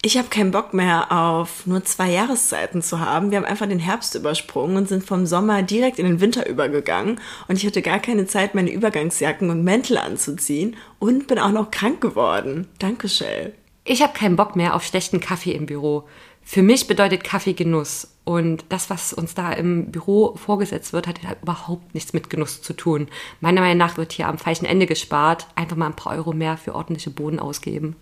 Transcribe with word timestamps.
Ich 0.00 0.16
habe 0.16 0.28
keinen 0.28 0.52
Bock 0.52 0.74
mehr 0.74 1.10
auf 1.10 1.66
nur 1.66 1.84
zwei 1.84 2.10
Jahreszeiten 2.12 2.82
zu 2.82 3.00
haben. 3.00 3.32
Wir 3.32 3.38
haben 3.38 3.44
einfach 3.44 3.66
den 3.66 3.80
Herbst 3.80 4.14
übersprungen 4.14 4.76
und 4.76 4.88
sind 4.88 5.04
vom 5.04 5.26
Sommer 5.26 5.62
direkt 5.62 5.98
in 5.98 6.06
den 6.06 6.20
Winter 6.20 6.48
übergegangen. 6.48 7.20
Und 7.48 7.56
ich 7.56 7.66
hatte 7.66 7.82
gar 7.82 7.98
keine 7.98 8.26
Zeit, 8.26 8.54
meine 8.54 8.70
Übergangsjacken 8.70 9.50
und 9.50 9.64
Mäntel 9.64 9.98
anzuziehen 9.98 10.76
und 11.00 11.26
bin 11.26 11.40
auch 11.40 11.50
noch 11.50 11.72
krank 11.72 12.00
geworden. 12.00 12.68
Danke, 12.78 13.08
Shell. 13.08 13.54
Ich 13.84 14.00
habe 14.00 14.12
keinen 14.12 14.36
Bock 14.36 14.54
mehr 14.54 14.76
auf 14.76 14.84
schlechten 14.84 15.18
Kaffee 15.18 15.52
im 15.52 15.66
Büro. 15.66 16.04
Für 16.44 16.62
mich 16.62 16.86
bedeutet 16.86 17.24
Kaffee 17.24 17.54
Genuss. 17.54 18.08
Und 18.24 18.66
das, 18.68 18.90
was 18.90 19.12
uns 19.12 19.34
da 19.34 19.52
im 19.52 19.90
Büro 19.90 20.36
vorgesetzt 20.36 20.92
wird, 20.92 21.08
hat 21.08 21.22
halt 21.26 21.42
überhaupt 21.42 21.94
nichts 21.94 22.12
mit 22.12 22.30
Genuss 22.30 22.62
zu 22.62 22.72
tun. 22.72 23.08
Meiner 23.40 23.62
Meinung 23.62 23.78
nach 23.78 23.96
wird 23.96 24.12
hier 24.12 24.28
am 24.28 24.38
falschen 24.38 24.66
Ende 24.66 24.86
gespart. 24.86 25.48
Einfach 25.56 25.76
mal 25.76 25.86
ein 25.86 25.96
paar 25.96 26.12
Euro 26.12 26.32
mehr 26.32 26.56
für 26.56 26.74
ordentliche 26.74 27.10
Boden 27.10 27.40
ausgeben. 27.40 27.96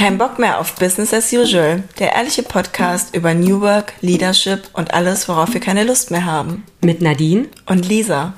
Kein 0.00 0.16
Bock 0.16 0.38
mehr 0.38 0.58
auf 0.58 0.76
Business 0.76 1.12
as 1.12 1.30
usual. 1.30 1.82
Der 1.98 2.14
ehrliche 2.14 2.42
Podcast 2.42 3.14
über 3.14 3.34
New 3.34 3.60
Work, 3.60 3.92
Leadership 4.00 4.70
und 4.72 4.94
alles, 4.94 5.28
worauf 5.28 5.52
wir 5.52 5.60
keine 5.60 5.84
Lust 5.84 6.10
mehr 6.10 6.24
haben. 6.24 6.64
Mit 6.82 7.02
Nadine 7.02 7.48
und 7.66 7.86
Lisa. 7.86 8.32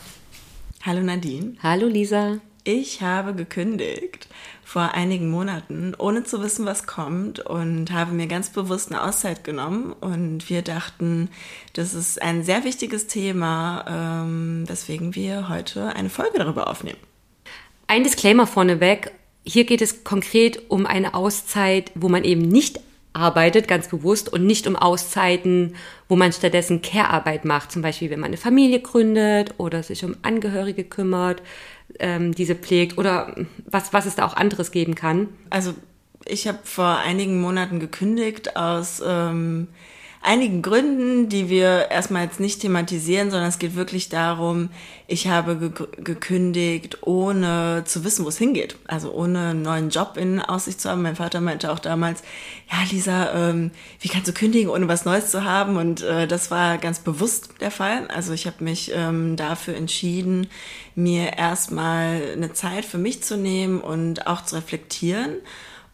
Hallo 0.85 1.03
Nadine. 1.03 1.55
Hallo 1.63 1.87
Lisa. 1.87 2.39
Ich 2.65 3.01
habe 3.01 3.33
gekündigt 3.33 4.27
vor 4.65 4.95
einigen 4.95 5.31
Monaten, 5.31 5.95
ohne 5.97 6.25
zu 6.25 6.43
wissen, 6.43 6.67
was 6.67 6.89
kommt 6.89 7.39
und 7.39 7.93
habe 7.93 8.11
mir 8.11 8.27
ganz 8.27 8.51
bewusst 8.51 8.91
eine 8.91 9.05
Auszeit 9.05 9.45
genommen 9.45 9.93
und 9.93 10.51
wir 10.51 10.63
dachten, 10.63 11.31
das 11.75 11.95
ist 11.95 12.21
ein 12.21 12.43
sehr 12.43 12.65
wichtiges 12.65 13.07
Thema, 13.07 13.85
ähm, 14.25 14.65
weswegen 14.67 15.15
wir 15.15 15.49
heute 15.49 15.95
eine 15.95 16.11
Folge 16.11 16.39
darüber 16.39 16.69
aufnehmen. 16.69 16.99
Ein 17.87 18.03
Disclaimer 18.03 18.49
vorneweg 18.49 19.13
hier 19.45 19.65
geht 19.65 19.83
es 19.83 20.05
konkret 20.05 20.71
um 20.71 20.87
eine 20.87 21.15
Auszeit, 21.15 21.91
wo 21.95 22.09
man 22.09 22.25
eben 22.25 22.43
nicht 22.43 22.81
arbeitet, 23.13 23.69
ganz 23.69 23.89
bewusst, 23.89 24.33
und 24.33 24.47
nicht 24.47 24.67
um 24.67 24.77
Auszeiten, 24.77 25.75
wo 26.09 26.17
man 26.17 26.33
stattdessen 26.33 26.83
Care-Arbeit 26.83 27.45
macht, 27.45 27.73
zum 27.73 27.83
Beispiel 27.83 28.11
wenn 28.11 28.21
man 28.21 28.29
eine 28.29 28.37
Familie 28.37 28.81
gründet 28.81 29.55
oder 29.59 29.83
sich 29.83 30.05
um 30.05 30.17
Angehörige 30.23 30.85
kümmert, 30.85 31.43
ähm, 31.99 32.35
diese 32.35 32.55
pflegt 32.55 32.99
oder 32.99 33.35
was, 33.67 33.93
was 33.93 34.07
es 34.07 34.15
da 34.15 34.25
auch 34.25 34.35
anderes 34.35 34.71
geben 34.71 34.95
kann. 34.95 35.29
Also 35.51 35.75
ich 36.25 36.47
habe 36.47 36.61
vor 36.63 36.99
einigen 36.99 37.41
Monaten 37.41 37.81
gekündigt 37.81 38.57
aus 38.57 39.03
ähm, 39.05 39.69
einigen 40.23 40.63
Gründen, 40.63 41.29
die 41.29 41.49
wir 41.49 41.91
erstmal 41.91 42.25
jetzt 42.25 42.39
nicht 42.39 42.61
thematisieren, 42.61 43.31
sondern 43.31 43.49
es 43.49 43.59
geht 43.59 43.75
wirklich 43.75 44.09
darum, 44.09 44.71
ich 45.09 45.27
habe 45.27 45.57
ge 45.57 45.87
gekündigt, 45.99 46.99
ohne 47.03 47.83
zu 47.85 48.05
wissen, 48.05 48.25
wo 48.25 48.29
es 48.29 48.39
hingeht. 48.39 48.77
Also 48.87 49.13
ohne 49.13 49.51
einen 49.51 49.63
neuen 49.63 49.91
Job 49.91 50.17
in 50.17 50.41
Aussicht 50.41 50.81
zu 50.81 50.89
haben. 50.89 51.03
Mein 51.03 51.17
Vater 51.17 51.41
meinte 51.41 51.73
auch 51.73 51.81
damals, 51.81 52.23
ja 52.71 52.79
Lisa, 52.91 53.51
ähm, 53.51 53.73
wie 54.01 54.09
kannst 54.09 54.29
du 54.29 54.33
kündigen, 54.33 54.71
ohne 54.71 54.87
was 54.87 55.05
Neues 55.05 55.31
zu 55.31 55.45
haben? 55.45 55.77
Und 55.77 56.03
äh, 56.03 56.29
das 56.29 56.51
war 56.53 56.79
ganz 56.79 57.01
bewusst 57.01 57.55
der 57.61 57.73
Fall. 57.73 58.07
Also 58.09 58.33
ich 58.33 58.47
habe 58.47 58.63
mich 58.63 58.93
ähm, 58.95 59.35
dafür 59.37 59.75
entschieden, 59.75 60.47
mir 60.95 61.37
erstmal 61.37 62.23
eine 62.33 62.53
Zeit 62.53 62.85
für 62.85 62.99
mich 62.99 63.25
zu 63.25 63.37
nehmen 63.37 63.81
und 63.81 64.27
auch 64.29 64.45
zu 64.45 64.55
reflektieren 64.55 65.39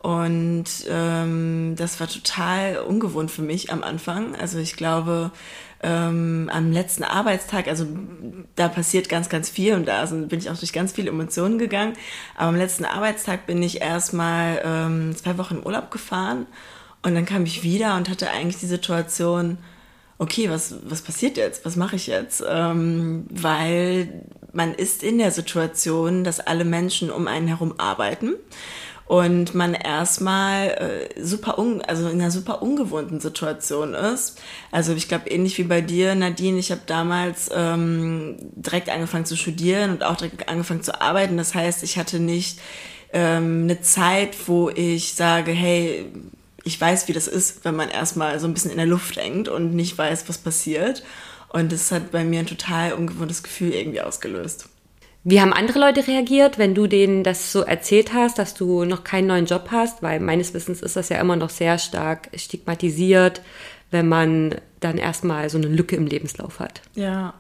und 0.00 0.64
ähm, 0.88 1.74
das 1.76 1.98
war 1.98 2.06
total 2.06 2.78
ungewohnt 2.78 3.30
für 3.30 3.42
mich 3.42 3.72
am 3.72 3.82
Anfang. 3.82 4.36
Also 4.36 4.58
ich 4.58 4.76
glaube, 4.76 5.32
ähm, 5.82 6.48
am 6.52 6.70
letzten 6.70 7.02
Arbeitstag, 7.02 7.66
also 7.66 7.86
da 8.54 8.68
passiert 8.68 9.08
ganz, 9.08 9.28
ganz 9.28 9.48
viel 9.48 9.74
und 9.74 9.86
da 9.86 10.06
sind, 10.06 10.28
bin 10.28 10.38
ich 10.38 10.50
auch 10.50 10.56
durch 10.56 10.72
ganz 10.72 10.92
viele 10.92 11.10
Emotionen 11.10 11.58
gegangen. 11.58 11.94
Aber 12.36 12.48
am 12.48 12.56
letzten 12.56 12.84
Arbeitstag 12.84 13.46
bin 13.46 13.62
ich 13.62 13.80
erstmal 13.80 14.60
ähm, 14.64 15.16
zwei 15.16 15.36
Wochen 15.36 15.56
im 15.56 15.62
Urlaub 15.64 15.90
gefahren 15.90 16.46
und 17.02 17.14
dann 17.14 17.26
kam 17.26 17.44
ich 17.44 17.64
wieder 17.64 17.96
und 17.96 18.08
hatte 18.08 18.30
eigentlich 18.30 18.58
die 18.58 18.66
Situation, 18.66 19.58
okay, 20.18 20.48
was, 20.50 20.76
was 20.84 21.02
passiert 21.02 21.36
jetzt? 21.36 21.64
Was 21.64 21.76
mache 21.76 21.96
ich 21.96 22.06
jetzt? 22.06 22.42
Ähm, 22.48 23.26
weil 23.30 24.24
man 24.52 24.74
ist 24.74 25.02
in 25.02 25.18
der 25.18 25.30
Situation, 25.30 26.24
dass 26.24 26.40
alle 26.40 26.64
Menschen 26.64 27.10
um 27.10 27.26
einen 27.28 27.48
herum 27.48 27.74
arbeiten 27.78 28.34
und 29.08 29.54
man 29.54 29.72
erstmal 29.72 30.68
äh, 31.16 31.22
super 31.24 31.58
un 31.58 31.80
also 31.80 32.08
in 32.08 32.20
einer 32.20 32.30
super 32.30 32.60
ungewohnten 32.60 33.20
Situation 33.20 33.94
ist. 33.94 34.38
Also 34.70 34.92
ich 34.92 35.08
glaube 35.08 35.30
ähnlich 35.30 35.56
wie 35.56 35.64
bei 35.64 35.80
dir, 35.80 36.14
Nadine, 36.14 36.58
ich 36.58 36.70
habe 36.70 36.82
damals 36.86 37.50
ähm, 37.54 38.36
direkt 38.54 38.90
angefangen 38.90 39.24
zu 39.24 39.34
studieren 39.36 39.92
und 39.92 40.04
auch 40.04 40.16
direkt 40.16 40.48
angefangen 40.50 40.82
zu 40.82 41.00
arbeiten. 41.00 41.38
Das 41.38 41.54
heißt, 41.54 41.82
ich 41.84 41.96
hatte 41.96 42.20
nicht 42.20 42.60
ähm, 43.14 43.62
eine 43.62 43.80
Zeit, 43.80 44.36
wo 44.46 44.68
ich 44.68 45.14
sage, 45.14 45.52
hey, 45.52 46.04
ich 46.64 46.78
weiß, 46.78 47.08
wie 47.08 47.14
das 47.14 47.28
ist, 47.28 47.64
wenn 47.64 47.76
man 47.76 47.88
erstmal 47.88 48.38
so 48.38 48.46
ein 48.46 48.52
bisschen 48.52 48.70
in 48.70 48.76
der 48.76 48.84
Luft 48.84 49.16
hängt 49.16 49.48
und 49.48 49.74
nicht 49.74 49.96
weiß, 49.96 50.28
was 50.28 50.36
passiert. 50.36 51.02
Und 51.48 51.72
das 51.72 51.90
hat 51.92 52.10
bei 52.10 52.24
mir 52.24 52.40
ein 52.40 52.46
total 52.46 52.92
ungewohntes 52.92 53.42
Gefühl 53.42 53.72
irgendwie 53.72 54.02
ausgelöst. 54.02 54.68
Wie 55.24 55.40
haben 55.40 55.52
andere 55.52 55.80
Leute 55.80 56.06
reagiert, 56.06 56.58
wenn 56.58 56.74
du 56.74 56.86
denen 56.86 57.24
das 57.24 57.52
so 57.52 57.62
erzählt 57.62 58.14
hast, 58.14 58.38
dass 58.38 58.54
du 58.54 58.84
noch 58.84 59.04
keinen 59.04 59.26
neuen 59.26 59.46
Job 59.46 59.68
hast? 59.70 60.02
Weil 60.02 60.20
meines 60.20 60.54
Wissens 60.54 60.80
ist 60.80 60.96
das 60.96 61.08
ja 61.08 61.20
immer 61.20 61.36
noch 61.36 61.50
sehr 61.50 61.78
stark 61.78 62.30
stigmatisiert, 62.34 63.42
wenn 63.90 64.08
man 64.08 64.54
dann 64.80 64.96
erstmal 64.96 65.50
so 65.50 65.58
eine 65.58 65.66
Lücke 65.66 65.96
im 65.96 66.06
Lebenslauf 66.06 66.60
hat. 66.60 66.82
Ja, 66.94 67.34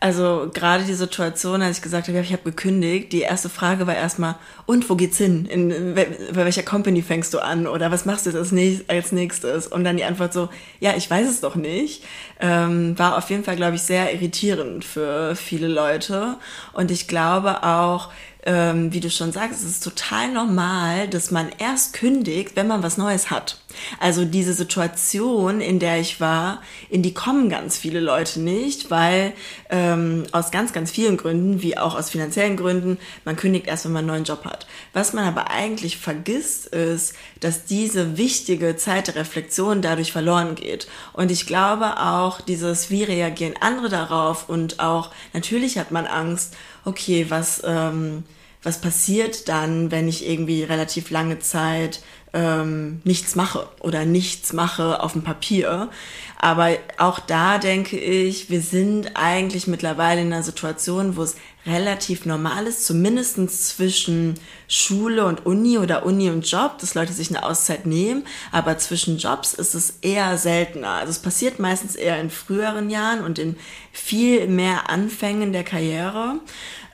also 0.00 0.50
gerade 0.52 0.82
die 0.82 0.94
Situation, 0.94 1.62
als 1.62 1.76
ich 1.76 1.82
gesagt 1.82 2.08
habe, 2.08 2.18
ich 2.18 2.32
habe 2.32 2.42
gekündigt, 2.42 3.12
die 3.12 3.20
erste 3.20 3.48
Frage 3.48 3.86
war 3.86 3.94
erstmal, 3.94 4.34
und 4.66 4.90
wo 4.90 4.96
geht's 4.96 5.18
hin? 5.18 5.46
In, 5.46 5.94
bei 5.94 6.08
welcher 6.34 6.64
Company 6.64 7.02
fängst 7.02 7.32
du 7.34 7.38
an? 7.38 7.68
Oder 7.68 7.92
was 7.92 8.04
machst 8.04 8.26
du 8.26 8.30
jetzt 8.30 8.90
als 8.90 9.12
nächstes? 9.12 9.66
Und 9.68 9.84
dann 9.84 9.96
die 9.96 10.04
Antwort 10.04 10.32
so, 10.32 10.48
ja, 10.80 10.94
ich 10.96 11.08
weiß 11.08 11.28
es 11.28 11.40
doch 11.40 11.54
nicht. 11.54 12.04
Ähm, 12.40 12.98
war 12.98 13.16
auf 13.16 13.30
jeden 13.30 13.44
Fall, 13.44 13.54
glaube 13.54 13.76
ich, 13.76 13.82
sehr 13.82 14.12
irritierend 14.12 14.84
für 14.84 15.36
viele 15.36 15.68
Leute. 15.68 16.36
Und 16.72 16.90
ich 16.90 17.06
glaube 17.06 17.62
auch, 17.62 18.10
ähm, 18.44 18.92
wie 18.92 19.00
du 19.00 19.10
schon 19.10 19.32
sagst, 19.32 19.62
es 19.62 19.70
ist 19.70 19.84
total 19.84 20.32
normal, 20.32 21.08
dass 21.08 21.30
man 21.30 21.50
erst 21.58 21.92
kündigt, 21.92 22.56
wenn 22.56 22.66
man 22.66 22.82
was 22.82 22.96
Neues 22.96 23.30
hat. 23.30 23.58
Also 24.00 24.24
diese 24.24 24.52
Situation, 24.52 25.60
in 25.60 25.78
der 25.78 26.00
ich 26.00 26.20
war, 26.20 26.60
in 26.90 27.02
die 27.02 27.14
kommen 27.14 27.48
ganz 27.48 27.78
viele 27.78 28.00
Leute 28.00 28.40
nicht, 28.40 28.90
weil 28.90 29.32
ähm, 29.70 30.24
aus 30.32 30.50
ganz, 30.50 30.72
ganz 30.72 30.90
vielen 30.90 31.16
Gründen, 31.16 31.62
wie 31.62 31.78
auch 31.78 31.94
aus 31.94 32.10
finanziellen 32.10 32.56
Gründen, 32.56 32.98
man 33.24 33.36
kündigt 33.36 33.66
erst, 33.66 33.84
wenn 33.84 33.92
man 33.92 34.00
einen 34.00 34.08
neuen 34.08 34.24
Job 34.24 34.44
hat. 34.44 34.66
Was 34.92 35.12
man 35.12 35.24
aber 35.24 35.50
eigentlich 35.50 35.96
vergisst, 35.96 36.66
ist, 36.66 37.14
dass 37.40 37.64
diese 37.64 38.16
wichtige 38.16 38.76
Zeit 38.76 39.06
der 39.06 39.16
Reflexion 39.16 39.82
dadurch 39.82 40.12
verloren 40.12 40.54
geht. 40.54 40.88
Und 41.12 41.30
ich 41.30 41.46
glaube 41.46 42.00
auch, 42.00 42.40
dieses, 42.40 42.90
wie 42.90 43.04
reagieren 43.04 43.54
andere 43.60 43.88
darauf 43.88 44.48
und 44.48 44.80
auch, 44.80 45.10
natürlich 45.32 45.78
hat 45.78 45.92
man 45.92 46.06
Angst, 46.06 46.54
okay, 46.84 47.26
was, 47.28 47.62
ähm, 47.64 48.24
was 48.62 48.80
passiert 48.80 49.48
dann, 49.48 49.90
wenn 49.90 50.08
ich 50.08 50.28
irgendwie 50.28 50.62
relativ 50.62 51.10
lange 51.10 51.38
Zeit 51.38 52.02
ähm, 52.32 53.00
nichts 53.04 53.34
mache 53.34 53.68
oder 53.80 54.04
nichts 54.04 54.52
mache 54.52 55.02
auf 55.02 55.12
dem 55.12 55.22
Papier. 55.22 55.90
Aber 56.38 56.70
auch 56.98 57.18
da 57.18 57.58
denke 57.58 57.98
ich, 57.98 58.50
wir 58.50 58.62
sind 58.62 59.12
eigentlich 59.14 59.66
mittlerweile 59.66 60.22
in 60.22 60.32
einer 60.32 60.42
Situation, 60.42 61.16
wo 61.16 61.22
es 61.22 61.36
relativ 61.66 62.26
normal 62.26 62.66
ist, 62.66 62.84
zumindest 62.84 63.36
zwischen 63.68 64.34
Schule 64.66 65.26
und 65.26 65.46
Uni 65.46 65.78
oder 65.78 66.04
Uni 66.04 66.28
und 66.28 66.50
Job, 66.50 66.78
dass 66.78 66.94
Leute 66.94 67.12
sich 67.12 67.30
eine 67.30 67.44
Auszeit 67.44 67.86
nehmen. 67.86 68.24
Aber 68.50 68.78
zwischen 68.78 69.18
Jobs 69.18 69.54
ist 69.54 69.74
es 69.74 69.98
eher 70.02 70.38
seltener. 70.38 70.90
Also 70.90 71.10
es 71.10 71.20
passiert 71.20 71.58
meistens 71.58 71.94
eher 71.94 72.20
in 72.20 72.30
früheren 72.30 72.90
Jahren 72.90 73.22
und 73.22 73.38
in 73.38 73.56
viel 73.92 74.48
mehr 74.48 74.90
Anfängen 74.90 75.52
der 75.52 75.64
Karriere. 75.64 76.40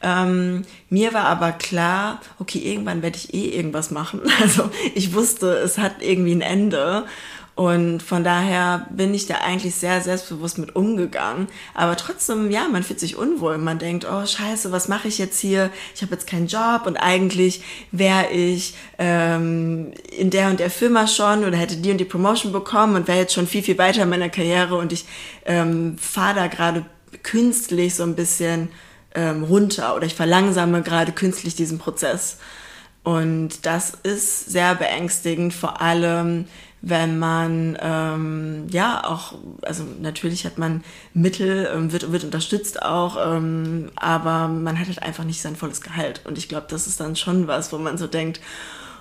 Ähm, 0.03 0.65
mir 0.91 1.13
war 1.13 1.25
aber 1.25 1.53
klar, 1.53 2.21
okay, 2.39 2.59
irgendwann 2.59 3.03
werde 3.03 3.17
ich 3.17 3.35
eh 3.35 3.49
irgendwas 3.49 3.91
machen. 3.91 4.21
Also 4.41 4.71
ich 4.95 5.15
wusste, 5.15 5.51
es 5.59 5.79
hat 5.79 6.03
irgendwie 6.03 6.35
ein 6.35 6.41
Ende. 6.41 7.05
Und 7.59 8.05
von 8.05 8.23
daher 8.23 8.87
bin 8.89 9.13
ich 9.13 9.27
da 9.27 9.39
eigentlich 9.39 9.75
sehr 9.75 10.01
selbstbewusst 10.01 10.59
mit 10.59 10.77
umgegangen. 10.77 11.49
Aber 11.75 11.97
trotzdem, 11.97 12.53
ja, 12.53 12.69
man 12.69 12.85
fühlt 12.85 13.01
sich 13.01 13.17
unwohl. 13.17 13.59
Man 13.59 13.81
denkt, 13.81 14.07
oh 14.09 14.25
scheiße, 14.25 14.71
was 14.71 14.87
mache 14.87 15.09
ich 15.09 15.19
jetzt 15.19 15.41
hier? 15.41 15.73
Ich 15.93 16.03
habe 16.03 16.13
jetzt 16.13 16.29
keinen 16.29 16.47
Job 16.47 16.83
und 16.87 16.97
eigentlich 16.97 17.65
wäre 17.91 18.31
ich 18.31 18.75
ähm, 18.99 19.91
in 20.17 20.31
der 20.31 20.51
und 20.51 20.61
der 20.61 20.71
Firma 20.71 21.09
schon 21.09 21.45
oder 21.45 21.57
hätte 21.57 21.79
die 21.79 21.91
und 21.91 21.99
die 21.99 22.05
Promotion 22.05 22.53
bekommen 22.53 22.95
und 22.95 23.09
wäre 23.09 23.19
jetzt 23.19 23.35
schon 23.35 23.49
viel, 23.49 23.65
viel 23.65 23.77
weiter 23.77 24.05
in 24.05 24.09
meiner 24.09 24.29
Karriere 24.29 24.77
und 24.77 24.93
ich 24.93 25.05
ähm, 25.45 25.99
fahre 25.99 26.37
da 26.37 26.47
gerade 26.47 26.87
künstlich 27.25 27.97
so 27.97 28.05
ein 28.05 28.15
bisschen 28.15 28.69
ähm, 29.17 29.43
runter 29.43 29.97
oder 29.97 30.07
ich 30.07 30.15
verlangsame 30.15 30.83
gerade 30.83 31.11
künstlich 31.11 31.57
diesen 31.57 31.79
Prozess. 31.79 32.39
Und 33.03 33.67
das 33.67 33.95
ist 34.03 34.51
sehr 34.51 34.75
beängstigend, 34.75 35.55
vor 35.55 35.81
allem 35.81 36.45
wenn 36.89 37.19
man 37.19 37.79
ähm, 37.81 38.67
ja 38.71 39.05
auch, 39.05 39.35
also 39.63 39.85
natürlich 40.01 40.45
hat 40.45 40.59
man 40.59 40.85
Mittel, 41.15 41.69
ähm, 41.75 41.93
wird, 41.93 42.13
wird 42.13 42.25
unterstützt 42.25 42.83
auch, 42.83 43.17
ähm, 43.21 43.91
aber 43.97 44.49
man 44.49 44.79
hat 44.79 44.89
halt 44.89 45.03
einfach 45.03 45.25
nicht 45.25 45.41
sein 45.41 45.57
volles 45.57 45.81
Gehalt. 45.81 46.23
Und 46.25 46.39
ich 46.39 46.49
glaube, 46.49 46.67
das 46.69 46.87
ist 46.87 47.01
dann 47.01 47.17
schon 47.17 47.47
was, 47.47 47.73
wo 47.73 47.79
man 47.79 47.99
so 47.99 48.07
denkt, 48.07 48.41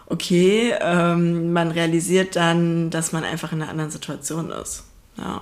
okay, 0.07 0.73
ähm, 0.79 1.53
man 1.53 1.71
realisiert 1.71 2.35
dann, 2.35 2.89
dass 2.89 3.11
man 3.11 3.23
einfach 3.23 3.51
in 3.51 3.61
einer 3.61 3.71
anderen 3.71 3.91
Situation 3.91 4.51
ist. 4.51 4.83
Ja. 5.17 5.41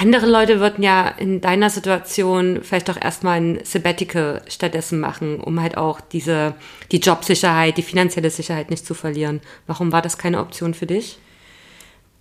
Andere 0.00 0.24
Leute 0.24 0.60
würden 0.60 0.82
ja 0.82 1.08
in 1.08 1.42
deiner 1.42 1.68
Situation 1.68 2.60
vielleicht 2.62 2.88
doch 2.88 2.98
erstmal 2.98 3.38
ein 3.38 3.60
Sabbatical 3.64 4.40
stattdessen 4.48 4.98
machen, 4.98 5.38
um 5.40 5.60
halt 5.60 5.76
auch 5.76 6.00
diese, 6.00 6.54
die 6.90 7.00
Jobsicherheit, 7.00 7.76
die 7.76 7.82
finanzielle 7.82 8.30
Sicherheit 8.30 8.70
nicht 8.70 8.86
zu 8.86 8.94
verlieren. 8.94 9.42
Warum 9.66 9.92
war 9.92 10.00
das 10.00 10.16
keine 10.16 10.40
Option 10.40 10.72
für 10.72 10.86
dich? 10.86 11.18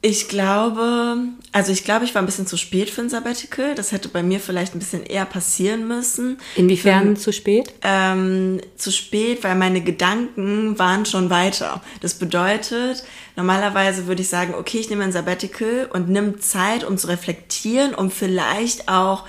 Ich 0.01 0.29
glaube, 0.29 1.17
also 1.51 1.73
ich 1.73 1.83
glaube, 1.83 2.05
ich 2.05 2.15
war 2.15 2.21
ein 2.21 2.25
bisschen 2.25 2.47
zu 2.47 2.55
spät 2.55 2.89
für 2.89 3.01
ein 3.01 3.09
Sabbatical. 3.09 3.75
Das 3.75 3.91
hätte 3.91 4.07
bei 4.07 4.23
mir 4.23 4.39
vielleicht 4.39 4.73
ein 4.73 4.79
bisschen 4.79 5.03
eher 5.03 5.25
passieren 5.25 5.89
müssen. 5.89 6.37
Inwiefern 6.55 7.17
für, 7.17 7.21
zu 7.21 7.33
spät? 7.33 7.73
Ähm, 7.81 8.61
zu 8.77 8.91
spät, 8.91 9.43
weil 9.43 9.55
meine 9.55 9.81
Gedanken 9.81 10.79
waren 10.79 11.05
schon 11.05 11.29
weiter. 11.29 11.81
Das 11.99 12.13
bedeutet, 12.13 13.03
normalerweise 13.35 14.07
würde 14.07 14.21
ich 14.21 14.29
sagen, 14.29 14.53
okay, 14.53 14.77
ich 14.77 14.89
nehme 14.89 15.03
ein 15.03 15.11
Sabbatical 15.11 15.89
und 15.91 16.07
nimm 16.07 16.39
Zeit, 16.39 16.85
um 16.85 16.97
zu 16.97 17.07
reflektieren, 17.07 17.93
um 17.93 18.09
vielleicht 18.09 18.87
auch 18.87 19.25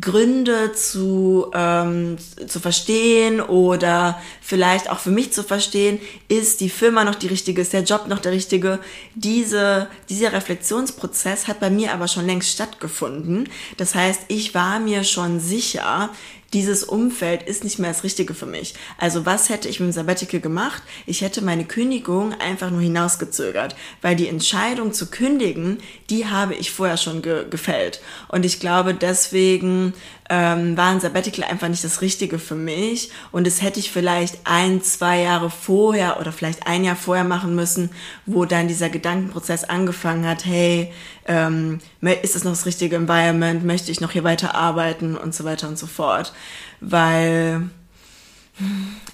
Gründe 0.00 0.72
zu, 0.72 1.50
ähm, 1.54 2.16
zu 2.46 2.60
verstehen 2.60 3.40
oder 3.40 4.20
vielleicht 4.40 4.90
auch 4.90 4.98
für 4.98 5.10
mich 5.10 5.32
zu 5.32 5.42
verstehen, 5.42 6.00
ist 6.28 6.60
die 6.60 6.70
Firma 6.70 7.04
noch 7.04 7.14
die 7.14 7.26
richtige, 7.26 7.60
ist 7.60 7.74
der 7.74 7.82
Job 7.82 8.06
noch 8.08 8.18
der 8.18 8.32
richtige. 8.32 8.78
Diese, 9.14 9.88
dieser 10.08 10.32
Reflexionsprozess 10.32 11.46
hat 11.46 11.60
bei 11.60 11.68
mir 11.68 11.92
aber 11.92 12.08
schon 12.08 12.26
längst 12.26 12.50
stattgefunden. 12.50 13.48
Das 13.76 13.94
heißt, 13.94 14.22
ich 14.28 14.54
war 14.54 14.80
mir 14.80 15.04
schon 15.04 15.40
sicher, 15.40 16.10
dieses 16.52 16.84
Umfeld 16.84 17.42
ist 17.42 17.64
nicht 17.64 17.78
mehr 17.78 17.90
das 17.90 18.04
Richtige 18.04 18.34
für 18.34 18.46
mich. 18.46 18.74
Also 18.98 19.24
was 19.24 19.48
hätte 19.48 19.68
ich 19.68 19.80
mit 19.80 19.88
dem 19.88 19.92
Sabbatical 19.92 20.40
gemacht? 20.40 20.82
Ich 21.06 21.22
hätte 21.22 21.42
meine 21.42 21.64
Kündigung 21.64 22.34
einfach 22.34 22.70
nur 22.70 22.80
hinausgezögert, 22.80 23.74
weil 24.02 24.16
die 24.16 24.28
Entscheidung 24.28 24.92
zu 24.92 25.06
kündigen, 25.06 25.78
die 26.10 26.26
habe 26.26 26.54
ich 26.54 26.70
vorher 26.70 26.96
schon 26.96 27.22
ge 27.22 27.46
gefällt. 27.48 28.00
Und 28.28 28.44
ich 28.44 28.60
glaube, 28.60 28.94
deswegen 28.94 29.94
ähm, 30.34 30.78
war 30.78 30.88
ein 30.88 31.00
Sabbatical 31.00 31.44
einfach 31.44 31.68
nicht 31.68 31.84
das 31.84 32.00
Richtige 32.00 32.38
für 32.38 32.54
mich. 32.54 33.10
Und 33.32 33.46
das 33.46 33.60
hätte 33.60 33.78
ich 33.78 33.92
vielleicht 33.92 34.38
ein, 34.44 34.82
zwei 34.82 35.20
Jahre 35.20 35.50
vorher 35.50 36.18
oder 36.18 36.32
vielleicht 36.32 36.66
ein 36.66 36.84
Jahr 36.84 36.96
vorher 36.96 37.24
machen 37.24 37.54
müssen, 37.54 37.90
wo 38.24 38.46
dann 38.46 38.66
dieser 38.66 38.88
Gedankenprozess 38.88 39.64
angefangen 39.64 40.26
hat, 40.26 40.46
hey, 40.46 40.90
ähm, 41.26 41.80
ist 42.22 42.34
es 42.34 42.44
noch 42.44 42.52
das 42.52 42.64
richtige 42.64 42.96
Environment? 42.96 43.62
Möchte 43.62 43.92
ich 43.92 44.00
noch 44.00 44.12
hier 44.12 44.24
weiter 44.24 44.54
arbeiten 44.54 45.18
und 45.18 45.34
so 45.34 45.44
weiter 45.44 45.68
und 45.68 45.78
so 45.78 45.86
fort? 45.86 46.32
Weil, 46.80 47.68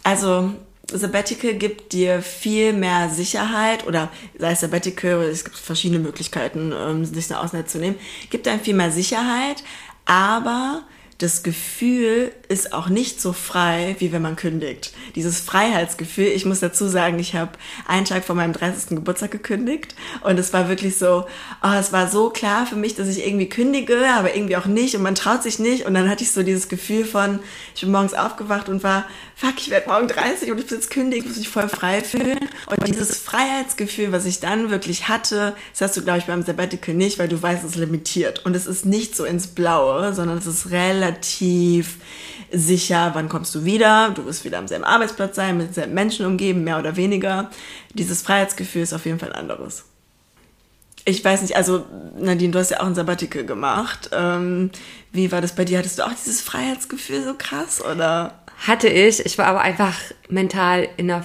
also 0.05 0.53
Sabbatical 0.87 1.55
gibt 1.55 1.95
dir 1.95 2.23
viel 2.23 2.73
mehr 2.73 3.11
Sicherheit 3.11 3.85
oder 3.89 4.09
sei 4.39 4.53
es 4.53 4.61
Sabbatical, 4.61 5.23
es 5.23 5.43
gibt 5.43 5.57
verschiedene 5.57 5.99
Möglichkeiten, 5.99 6.73
ähm, 6.73 7.05
sich 7.05 7.29
eine 7.29 7.41
Auszeit 7.41 7.69
zu 7.69 7.79
nehmen, 7.79 7.97
gibt 8.31 8.47
einem 8.47 8.61
viel 8.61 8.75
mehr 8.75 8.93
Sicherheit, 8.93 9.65
aber 10.07 10.85
das 11.19 11.43
Gefühl 11.43 12.31
ist 12.49 12.73
auch 12.73 12.89
nicht 12.89 13.21
so 13.21 13.33
frei, 13.33 13.97
wie 13.99 14.13
wenn 14.13 14.23
man 14.23 14.37
kündigt. 14.37 14.93
Dieses 15.17 15.41
Freiheitsgefühl, 15.41 16.27
ich 16.27 16.47
muss 16.47 16.61
dazu 16.61 16.87
sagen, 16.87 17.19
ich 17.19 17.35
habe 17.35 17.53
einen 17.89 18.05
Tag 18.05 18.25
vor 18.25 18.37
meinem 18.37 18.53
30. 18.53 18.91
Geburtstag 18.91 19.33
gekündigt 19.33 19.97
und 20.23 20.39
es 20.39 20.53
war 20.53 20.69
wirklich 20.69 20.97
so, 20.97 21.27
oh, 21.63 21.77
es 21.77 21.93
war 21.93 22.09
so 22.09 22.31
klar 22.31 22.67
für 22.67 22.77
mich, 22.77 22.95
dass 22.95 23.09
ich 23.09 23.27
irgendwie 23.27 23.49
kündige, 23.49 23.99
aber 24.17 24.37
irgendwie 24.37 24.57
auch 24.57 24.67
nicht 24.67 24.95
und 24.95 25.03
man 25.03 25.17
traut 25.17 25.43
sich 25.43 25.59
nicht 25.59 25.87
und 25.87 25.95
dann 25.95 26.09
hatte 26.09 26.23
ich 26.23 26.31
so 26.31 26.45
dieses 26.45 26.69
Gefühl 26.69 27.05
von, 27.05 27.41
ich 27.75 27.81
bin 27.81 27.91
morgens 27.91 28.15
aufgewacht 28.15 28.69
und 28.69 28.85
war, 28.85 29.05
fuck, 29.35 29.55
ich 29.59 29.71
werde 29.71 29.89
morgen 29.89 30.07
30 30.07 30.53
und 30.53 30.59
ich 30.59 30.67
bin 30.67 30.77
jetzt 30.77 30.91
kündigt, 30.91 31.27
muss 31.27 31.37
mich 31.37 31.49
voll 31.49 31.69
frei 31.69 32.01
fühlen 32.01 32.49
und 32.67 32.87
dieses 32.87 33.17
Freiheitsgefühl, 33.19 34.13
was 34.13 34.25
ich 34.25 34.39
dann 34.39 34.71
wirklich 34.71 35.09
hatte, 35.09 35.57
das 35.73 35.81
hast 35.81 35.97
du, 35.97 36.03
glaube 36.03 36.21
ich, 36.21 36.27
beim 36.27 36.43
Sabbatical 36.43 36.95
nicht, 36.95 37.19
weil 37.19 37.29
du 37.29 37.43
weißt, 37.43 37.65
es 37.65 37.71
ist 37.71 37.77
limitiert 37.77 38.47
und 38.47 38.55
es 38.55 38.69
ist 38.69 38.87
nicht 38.87 39.17
so 39.17 39.25
ins 39.25 39.49
Blaue, 39.49 40.15
sondern 40.15 40.39
es 40.39 40.47
ist 40.47 40.71
relativ 40.71 41.08
relativ 41.09 41.99
sicher, 42.51 43.11
wann 43.15 43.29
kommst 43.29 43.55
du 43.55 43.65
wieder, 43.65 44.11
du 44.15 44.25
wirst 44.25 44.45
wieder 44.45 44.59
am 44.59 44.69
selben 44.69 44.85
Arbeitsplatz 44.85 45.37
sein, 45.37 45.57
mit 45.59 45.69
denselben 45.69 45.95
Menschen 45.95 46.25
umgeben, 46.27 46.65
mehr 46.65 46.79
oder 46.79 46.97
weniger. 46.97 47.51
Dieses 47.95 48.23
Freiheitsgefühl 48.23 48.83
ist 48.83 48.95
auf 48.95 49.05
jeden 49.05 49.19
Fall 49.19 49.33
ein 49.33 49.41
anderes. 49.41 49.85
Ich 51.05 51.25
weiß 51.25 51.43
nicht, 51.43 51.57
also 51.57 51.87
Nadine, 52.19 52.53
du 52.53 52.59
hast 52.59 52.71
ja 52.71 52.81
auch 52.81 52.87
ein 52.87 52.95
Sabbatical 52.95 53.45
gemacht. 53.45 54.11
Ähm, 54.13 54.71
wie 55.13 55.33
war 55.33 55.41
das 55.41 55.55
bei 55.55 55.65
dir? 55.65 55.79
Hattest 55.79 55.99
du 55.99 56.07
auch 56.07 56.13
dieses 56.13 56.43
Freiheitsgefühl 56.43 57.25
so 57.25 57.35
krass 57.35 57.83
oder? 57.83 58.39
Hatte 58.67 58.89
ich. 58.89 59.25
Ich 59.25 59.39
war 59.39 59.47
aber 59.47 59.61
einfach 59.61 59.95
mental 60.29 60.89
in 60.97 61.11
einer 61.11 61.25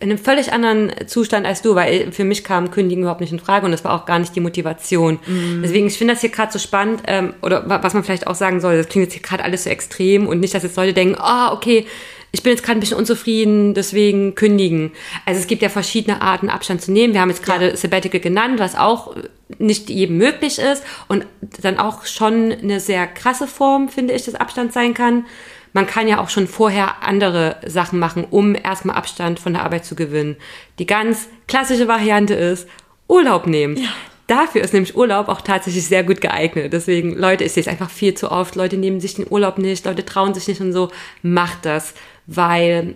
in 0.00 0.10
einem 0.10 0.18
völlig 0.18 0.52
anderen 0.52 0.92
Zustand 1.06 1.46
als 1.46 1.60
du, 1.60 1.74
weil 1.74 2.10
für 2.10 2.24
mich 2.24 2.42
kam 2.42 2.70
Kündigen 2.70 3.02
überhaupt 3.02 3.20
nicht 3.20 3.32
in 3.32 3.38
Frage 3.38 3.66
und 3.66 3.72
das 3.72 3.84
war 3.84 3.92
auch 3.92 4.06
gar 4.06 4.18
nicht 4.18 4.34
die 4.34 4.40
Motivation. 4.40 5.18
Mhm. 5.26 5.60
Deswegen, 5.62 5.86
ich 5.86 5.98
finde 5.98 6.14
das 6.14 6.22
hier 6.22 6.30
gerade 6.30 6.50
so 6.50 6.58
spannend, 6.58 7.02
ähm, 7.06 7.34
oder 7.42 7.68
was 7.68 7.92
man 7.92 8.02
vielleicht 8.02 8.26
auch 8.26 8.34
sagen 8.34 8.60
soll, 8.60 8.78
das 8.78 8.88
klingt 8.88 9.06
jetzt 9.06 9.12
hier 9.12 9.22
gerade 9.22 9.44
alles 9.44 9.64
so 9.64 9.70
extrem 9.70 10.26
und 10.26 10.40
nicht, 10.40 10.54
dass 10.54 10.62
jetzt 10.62 10.76
Leute 10.76 10.94
denken, 10.94 11.16
ah, 11.18 11.50
oh, 11.50 11.56
okay, 11.56 11.86
ich 12.32 12.42
bin 12.42 12.52
jetzt 12.52 12.64
gerade 12.64 12.78
ein 12.78 12.80
bisschen 12.80 12.96
unzufrieden, 12.96 13.74
deswegen 13.74 14.34
kündigen. 14.34 14.92
Also 15.26 15.40
es 15.40 15.46
gibt 15.46 15.62
ja 15.62 15.68
verschiedene 15.68 16.22
Arten, 16.22 16.48
Abstand 16.48 16.80
zu 16.80 16.92
nehmen. 16.92 17.12
Wir 17.12 17.20
haben 17.20 17.30
jetzt 17.30 17.42
gerade 17.42 17.70
ja. 17.70 17.76
Sabbatical 17.76 18.20
genannt, 18.20 18.58
was 18.60 18.76
auch 18.76 19.16
nicht 19.58 19.90
jedem 19.90 20.16
möglich 20.16 20.58
ist 20.58 20.84
und 21.08 21.26
dann 21.60 21.78
auch 21.78 22.06
schon 22.06 22.52
eine 22.52 22.78
sehr 22.78 23.06
krasse 23.06 23.48
Form, 23.48 23.88
finde 23.88 24.14
ich, 24.14 24.24
des 24.24 24.36
Abstands 24.36 24.74
sein 24.74 24.94
kann 24.94 25.24
man 25.72 25.86
kann 25.86 26.08
ja 26.08 26.20
auch 26.20 26.28
schon 26.28 26.46
vorher 26.46 27.02
andere 27.02 27.56
Sachen 27.66 27.98
machen, 27.98 28.26
um 28.28 28.54
erstmal 28.54 28.96
Abstand 28.96 29.38
von 29.38 29.52
der 29.54 29.62
Arbeit 29.62 29.84
zu 29.84 29.94
gewinnen. 29.94 30.36
Die 30.78 30.86
ganz 30.86 31.28
klassische 31.46 31.88
Variante 31.88 32.34
ist 32.34 32.68
Urlaub 33.08 33.46
nehmen. 33.46 33.76
Ja. 33.76 33.88
Dafür 34.26 34.62
ist 34.62 34.72
nämlich 34.72 34.96
Urlaub 34.96 35.28
auch 35.28 35.40
tatsächlich 35.40 35.86
sehr 35.86 36.04
gut 36.04 36.20
geeignet. 36.20 36.72
Deswegen, 36.72 37.16
Leute, 37.16 37.42
ich 37.42 37.52
sehe 37.52 37.62
es 37.62 37.68
einfach 37.68 37.90
viel 37.90 38.14
zu 38.14 38.30
oft. 38.30 38.54
Leute 38.54 38.76
nehmen 38.76 39.00
sich 39.00 39.14
den 39.14 39.26
Urlaub 39.28 39.58
nicht, 39.58 39.84
Leute 39.84 40.04
trauen 40.04 40.34
sich 40.34 40.46
nicht 40.46 40.60
und 40.60 40.72
so. 40.72 40.90
Macht 41.22 41.66
das, 41.66 41.94
weil 42.26 42.94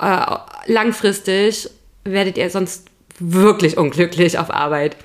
äh, 0.00 0.36
langfristig 0.66 1.68
werdet 2.04 2.38
ihr 2.38 2.50
sonst 2.50 2.88
wirklich 3.18 3.76
unglücklich 3.78 4.38
auf 4.38 4.52
Arbeit. 4.52 4.96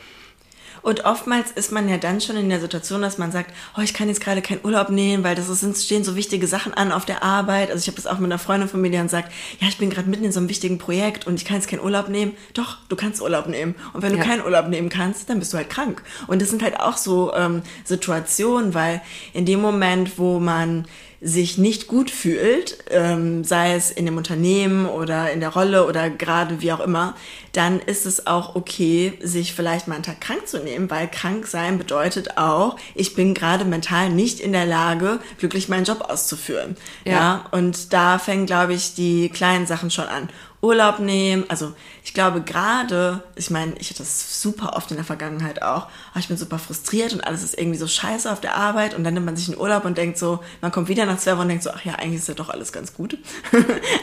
Und 0.81 1.05
oftmals 1.05 1.51
ist 1.51 1.71
man 1.71 1.87
ja 1.87 1.97
dann 1.97 2.21
schon 2.21 2.37
in 2.37 2.49
der 2.49 2.59
Situation, 2.59 3.01
dass 3.01 3.17
man 3.17 3.31
sagt, 3.31 3.53
oh, 3.77 3.81
ich 3.81 3.93
kann 3.93 4.07
jetzt 4.07 4.21
gerade 4.21 4.41
keinen 4.41 4.61
Urlaub 4.63 4.89
nehmen, 4.89 5.23
weil 5.23 5.35
das 5.35 5.49
ist, 5.49 5.85
stehen 5.85 6.03
so 6.03 6.15
wichtige 6.15 6.47
Sachen 6.47 6.73
an 6.73 6.91
auf 6.91 7.05
der 7.05 7.23
Arbeit. 7.23 7.69
Also 7.69 7.81
ich 7.81 7.87
habe 7.87 7.95
das 7.95 8.07
auch 8.07 8.19
mit 8.19 8.31
einer 8.31 8.39
Freundin 8.39 8.69
von 8.69 8.81
mir, 8.81 8.89
die 8.89 8.97
dann 8.97 9.09
sagt, 9.09 9.31
ja, 9.59 9.67
ich 9.67 9.77
bin 9.77 9.89
gerade 9.89 10.09
mitten 10.09 10.23
in 10.23 10.31
so 10.31 10.39
einem 10.39 10.49
wichtigen 10.49 10.77
Projekt 10.77 11.27
und 11.27 11.35
ich 11.35 11.45
kann 11.45 11.57
jetzt 11.57 11.69
keinen 11.69 11.81
Urlaub 11.81 12.09
nehmen. 12.09 12.33
Doch, 12.53 12.77
du 12.89 12.95
kannst 12.95 13.21
Urlaub 13.21 13.47
nehmen. 13.47 13.75
Und 13.93 14.01
wenn 14.01 14.13
du 14.13 14.17
ja. 14.17 14.23
keinen 14.23 14.43
Urlaub 14.43 14.67
nehmen 14.67 14.89
kannst, 14.89 15.29
dann 15.29 15.39
bist 15.39 15.53
du 15.53 15.57
halt 15.57 15.69
krank. 15.69 16.01
Und 16.27 16.41
das 16.41 16.49
sind 16.49 16.63
halt 16.63 16.79
auch 16.79 16.97
so 16.97 17.33
ähm, 17.33 17.61
Situationen, 17.83 18.73
weil 18.73 19.01
in 19.33 19.45
dem 19.45 19.61
Moment, 19.61 20.17
wo 20.17 20.39
man 20.39 20.85
sich 21.23 21.59
nicht 21.59 21.87
gut 21.87 22.09
fühlt, 22.09 22.83
ähm, 22.89 23.43
sei 23.43 23.75
es 23.75 23.91
in 23.91 24.07
dem 24.07 24.17
Unternehmen 24.17 24.87
oder 24.87 25.31
in 25.31 25.39
der 25.39 25.49
Rolle 25.49 25.87
oder 25.87 26.09
gerade 26.09 26.61
wie 26.61 26.71
auch 26.71 26.79
immer, 26.79 27.15
dann 27.53 27.79
ist 27.79 28.07
es 28.07 28.25
auch 28.25 28.55
okay, 28.55 29.13
sich 29.21 29.53
vielleicht 29.53 29.87
mal 29.87 29.95
einen 29.95 30.03
Tag 30.03 30.19
krank 30.19 30.47
zu 30.47 30.57
nehmen, 30.63 30.89
weil 30.89 31.07
krank 31.07 31.45
sein 31.45 31.77
bedeutet 31.77 32.37
auch, 32.37 32.75
ich 32.95 33.13
bin 33.13 33.35
gerade 33.35 33.65
mental 33.65 34.09
nicht 34.09 34.39
in 34.39 34.51
der 34.51 34.65
Lage, 34.65 35.19
glücklich 35.37 35.69
meinen 35.69 35.85
Job 35.85 36.01
auszuführen. 36.01 36.75
Ja. 37.05 37.11
ja? 37.11 37.45
Und 37.51 37.93
da 37.93 38.17
fängt, 38.17 38.47
glaube 38.47 38.73
ich, 38.73 38.95
die 38.95 39.29
kleinen 39.29 39.67
Sachen 39.67 39.91
schon 39.91 40.05
an. 40.05 40.27
Urlaub 40.61 40.99
nehmen. 40.99 41.45
Also 41.47 41.73
ich 42.03 42.13
glaube 42.13 42.41
gerade, 42.41 43.23
ich 43.35 43.49
meine, 43.49 43.73
ich 43.79 43.89
hatte 43.89 43.99
das 43.99 44.41
super 44.41 44.73
oft 44.75 44.91
in 44.91 44.97
der 44.97 45.05
Vergangenheit 45.05 45.63
auch. 45.63 45.87
Ich 46.17 46.27
bin 46.27 46.37
super 46.37 46.59
frustriert 46.59 47.13
und 47.13 47.21
alles 47.21 47.43
ist 47.43 47.57
irgendwie 47.57 47.79
so 47.79 47.87
scheiße 47.87 48.31
auf 48.31 48.41
der 48.41 48.55
Arbeit 48.55 48.93
und 48.93 49.03
dann 49.03 49.15
nimmt 49.15 49.25
man 49.25 49.35
sich 49.35 49.47
einen 49.47 49.59
Urlaub 49.59 49.85
und 49.85 49.97
denkt 49.97 50.17
so, 50.19 50.39
man 50.61 50.71
kommt 50.71 50.87
wieder 50.87 51.05
nach 51.05 51.17
zwei 51.17 51.33
Wochen 51.33 51.41
und 51.41 51.49
denkt 51.49 51.63
so, 51.63 51.71
ach 51.71 51.83
ja, 51.83 51.95
eigentlich 51.95 52.19
ist 52.19 52.27
ja 52.27 52.35
doch 52.35 52.49
alles 52.49 52.71
ganz 52.71 52.93
gut. 52.93 53.17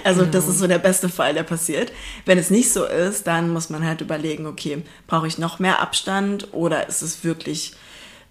also 0.05 0.21
genau. 0.21 0.33
das 0.33 0.49
ist 0.49 0.59
so 0.59 0.67
der 0.67 0.79
beste 0.79 1.09
Fall, 1.09 1.35
der 1.35 1.45
passiert. 1.45 1.93
Wenn 2.25 2.39
es 2.39 2.51
nicht 2.51 2.73
so 2.73 2.85
ist, 2.85 3.27
dann 3.27 3.51
muss 3.51 3.71
man 3.71 3.87
halt 3.87 4.01
überlegen, 4.01 4.47
okay, 4.47 4.83
brauche 5.07 5.29
ich 5.29 5.39
noch 5.39 5.61
mehr 5.61 5.81
Abstand 5.81 6.53
oder 6.53 6.89
ist 6.89 7.03
es 7.03 7.23
wirklich 7.23 7.75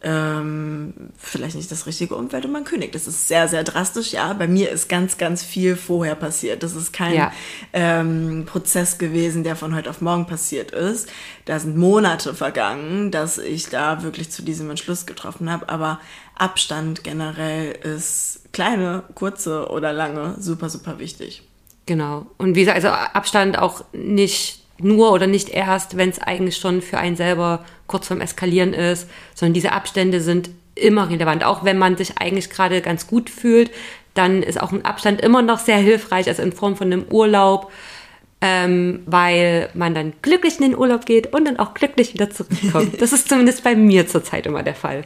ähm, 0.01 0.93
vielleicht 1.17 1.55
nicht 1.55 1.71
das 1.71 1.87
richtige 1.87 2.15
Umfeld 2.15 2.45
und 2.45 2.51
man 2.51 2.63
kündigt. 2.63 2.93
Das 2.93 3.07
ist 3.07 3.27
sehr, 3.27 3.47
sehr 3.47 3.63
drastisch. 3.63 4.11
Ja, 4.11 4.33
bei 4.33 4.47
mir 4.47 4.69
ist 4.69 4.89
ganz, 4.89 5.17
ganz 5.17 5.43
viel 5.43 5.75
vorher 5.75 6.13
passiert. 6.15 6.61
Das 6.61 6.75
ist 6.75 6.93
kein 6.93 7.15
ja. 7.15 7.31
ähm, 7.73 8.45
Prozess 8.45 8.99
gewesen, 8.99 9.43
der 9.43 9.55
von 9.55 9.75
heute 9.75 9.89
auf 9.89 10.01
morgen 10.01 10.27
passiert 10.27 10.71
ist. 10.71 11.09
Da 11.45 11.57
sind 11.59 11.77
Monate 11.77 12.35
vergangen, 12.35 13.09
dass 13.09 13.39
ich 13.39 13.69
da 13.69 14.03
wirklich 14.03 14.29
zu 14.29 14.43
diesem 14.43 14.69
Entschluss 14.69 15.07
getroffen 15.07 15.51
habe. 15.51 15.67
Aber 15.69 15.99
Abstand 16.35 17.03
generell 17.03 17.71
ist 17.71 18.53
kleine, 18.53 19.03
kurze 19.15 19.67
oder 19.69 19.93
lange 19.93 20.35
super, 20.39 20.69
super 20.69 20.99
wichtig. 20.99 21.41
Genau. 21.87 22.27
Und 22.37 22.55
wie 22.55 22.61
gesagt, 22.61 22.75
also 22.75 22.89
Abstand 22.89 23.57
auch 23.57 23.83
nicht 23.93 24.66
nur 24.79 25.11
oder 25.11 25.27
nicht 25.27 25.49
erst, 25.49 25.97
wenn 25.97 26.09
es 26.09 26.19
eigentlich 26.19 26.57
schon 26.57 26.81
für 26.81 26.97
einen 26.97 27.15
selber 27.15 27.65
kurz 27.87 28.07
vorm 28.07 28.21
Eskalieren 28.21 28.73
ist, 28.73 29.09
sondern 29.33 29.53
diese 29.53 29.71
Abstände 29.71 30.21
sind 30.21 30.49
immer 30.75 31.09
relevant. 31.09 31.43
Auch 31.43 31.63
wenn 31.63 31.77
man 31.77 31.97
sich 31.97 32.17
eigentlich 32.19 32.49
gerade 32.49 32.81
ganz 32.81 33.07
gut 33.07 33.29
fühlt, 33.29 33.71
dann 34.13 34.43
ist 34.43 34.61
auch 34.61 34.71
ein 34.71 34.85
Abstand 34.85 35.21
immer 35.21 35.41
noch 35.41 35.59
sehr 35.59 35.77
hilfreich, 35.77 36.27
also 36.27 36.41
in 36.41 36.51
Form 36.51 36.75
von 36.75 36.91
einem 36.91 37.05
Urlaub. 37.09 37.71
ähm, 38.39 39.01
weil 39.05 39.69
man 39.73 39.95
dann 39.95 40.13
glücklich 40.21 40.59
in 40.59 40.69
den 40.69 40.77
Urlaub 40.77 41.05
geht 41.05 41.33
und 41.33 41.45
dann 41.45 41.57
auch 41.57 41.73
glücklich 41.73 42.13
wieder 42.13 42.29
zurückkommt. 42.29 43.01
Das 43.01 43.11
ist 43.11 43.29
zumindest 43.29 43.63
bei 43.63 43.75
mir 43.75 44.07
zurzeit 44.07 44.45
immer 44.45 44.61
der 44.61 44.75
Fall. 44.75 45.05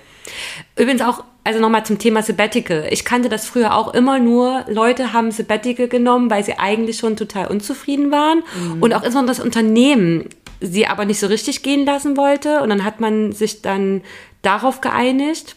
Übrigens 0.75 1.01
auch, 1.01 1.23
also 1.43 1.59
nochmal 1.59 1.85
zum 1.85 1.97
Thema 1.97 2.21
Sabbatical. 2.21 2.87
Ich 2.91 3.03
kannte 3.03 3.29
das 3.29 3.45
früher 3.45 3.75
auch 3.75 3.93
immer 3.93 4.19
nur, 4.19 4.65
Leute 4.67 5.13
haben 5.13 5.31
Sabbatical 5.31 5.87
genommen, 5.87 6.29
weil 6.29 6.43
sie 6.43 6.59
eigentlich 6.59 6.97
schon 6.97 7.17
total 7.17 7.47
unzufrieden 7.47 8.11
waren 8.11 8.43
mhm. 8.59 8.83
und 8.83 8.93
auch 8.93 9.03
insbesondere 9.03 9.35
das 9.35 9.43
Unternehmen 9.43 10.29
sie 10.59 10.85
aber 10.85 11.05
nicht 11.05 11.19
so 11.19 11.25
richtig 11.27 11.63
gehen 11.63 11.85
lassen 11.85 12.17
wollte 12.17 12.61
und 12.61 12.69
dann 12.69 12.83
hat 12.83 12.99
man 12.99 13.31
sich 13.31 13.63
dann 13.63 14.01
darauf 14.43 14.79
geeinigt 14.81 15.55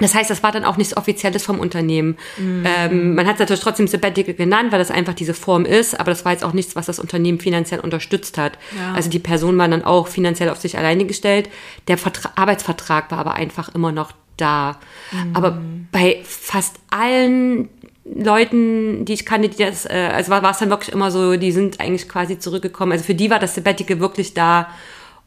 das 0.00 0.14
heißt, 0.14 0.28
das 0.28 0.42
war 0.42 0.50
dann 0.50 0.64
auch 0.64 0.76
nichts 0.76 0.96
Offizielles 0.96 1.44
vom 1.44 1.60
Unternehmen. 1.60 2.16
Mhm. 2.36 2.64
Ähm, 2.66 3.14
man 3.14 3.26
hat 3.26 3.34
es 3.34 3.40
natürlich 3.40 3.62
trotzdem 3.62 3.86
Sabbatical 3.86 4.34
genannt, 4.34 4.72
weil 4.72 4.80
das 4.80 4.90
einfach 4.90 5.14
diese 5.14 5.34
Form 5.34 5.64
ist, 5.64 5.98
aber 5.98 6.10
das 6.10 6.24
war 6.24 6.32
jetzt 6.32 6.42
auch 6.42 6.52
nichts, 6.52 6.74
was 6.74 6.86
das 6.86 6.98
Unternehmen 6.98 7.38
finanziell 7.38 7.78
unterstützt 7.80 8.36
hat. 8.36 8.58
Ja. 8.76 8.92
Also 8.94 9.08
die 9.08 9.20
Person 9.20 9.56
war 9.56 9.68
dann 9.68 9.84
auch 9.84 10.08
finanziell 10.08 10.48
auf 10.48 10.58
sich 10.58 10.76
alleine 10.76 11.04
gestellt. 11.04 11.48
Der 11.86 11.96
Vertra 11.96 12.32
Arbeitsvertrag 12.34 13.10
war 13.12 13.18
aber 13.18 13.34
einfach 13.34 13.72
immer 13.72 13.92
noch 13.92 14.12
da. 14.36 14.78
Mhm. 15.12 15.36
Aber 15.36 15.58
bei 15.92 16.20
fast 16.24 16.76
allen 16.90 17.68
Leuten, 18.04 19.04
die 19.04 19.14
ich 19.14 19.24
kannte, 19.24 19.48
die 19.48 19.56
das, 19.64 19.86
äh, 19.86 20.10
also 20.12 20.30
war, 20.30 20.42
war 20.42 20.50
es 20.50 20.58
dann 20.58 20.70
wirklich 20.70 20.92
immer 20.92 21.10
so, 21.10 21.36
die 21.36 21.52
sind 21.52 21.80
eigentlich 21.80 22.08
quasi 22.08 22.38
zurückgekommen. 22.38 22.92
Also 22.92 23.04
für 23.04 23.14
die 23.14 23.30
war 23.30 23.38
das 23.38 23.54
Sabbatical 23.54 24.00
wirklich 24.00 24.34
da, 24.34 24.68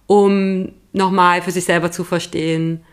um 0.06 0.72
nochmal 0.94 1.42
für 1.42 1.52
sich 1.52 1.66
selber 1.66 1.92
zu 1.92 2.04
verstehen, 2.04 2.84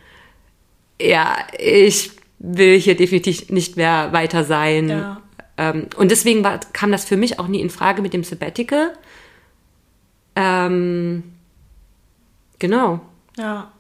ja, 1.01 1.37
ich 1.59 2.13
will 2.39 2.79
hier 2.79 2.97
definitiv 2.97 3.51
nicht 3.51 3.77
mehr 3.77 4.13
weiter 4.13 4.45
sein. 4.45 4.89
Ja. 4.89 5.21
Ähm, 5.57 5.89
und 5.97 6.11
deswegen 6.11 6.45
war, 6.45 6.61
kam 6.73 6.93
das 6.93 7.05
für 7.05 7.17
mich 7.17 7.39
auch 7.39 7.49
nie 7.49 7.61
in 7.61 7.71
Frage 7.71 8.03
mit 8.03 8.13
dem 8.13 8.25
Sabbatical. 8.25 8.93
Ähm, 10.37 11.23
genau. 12.59 13.01
Ja. 13.37 13.73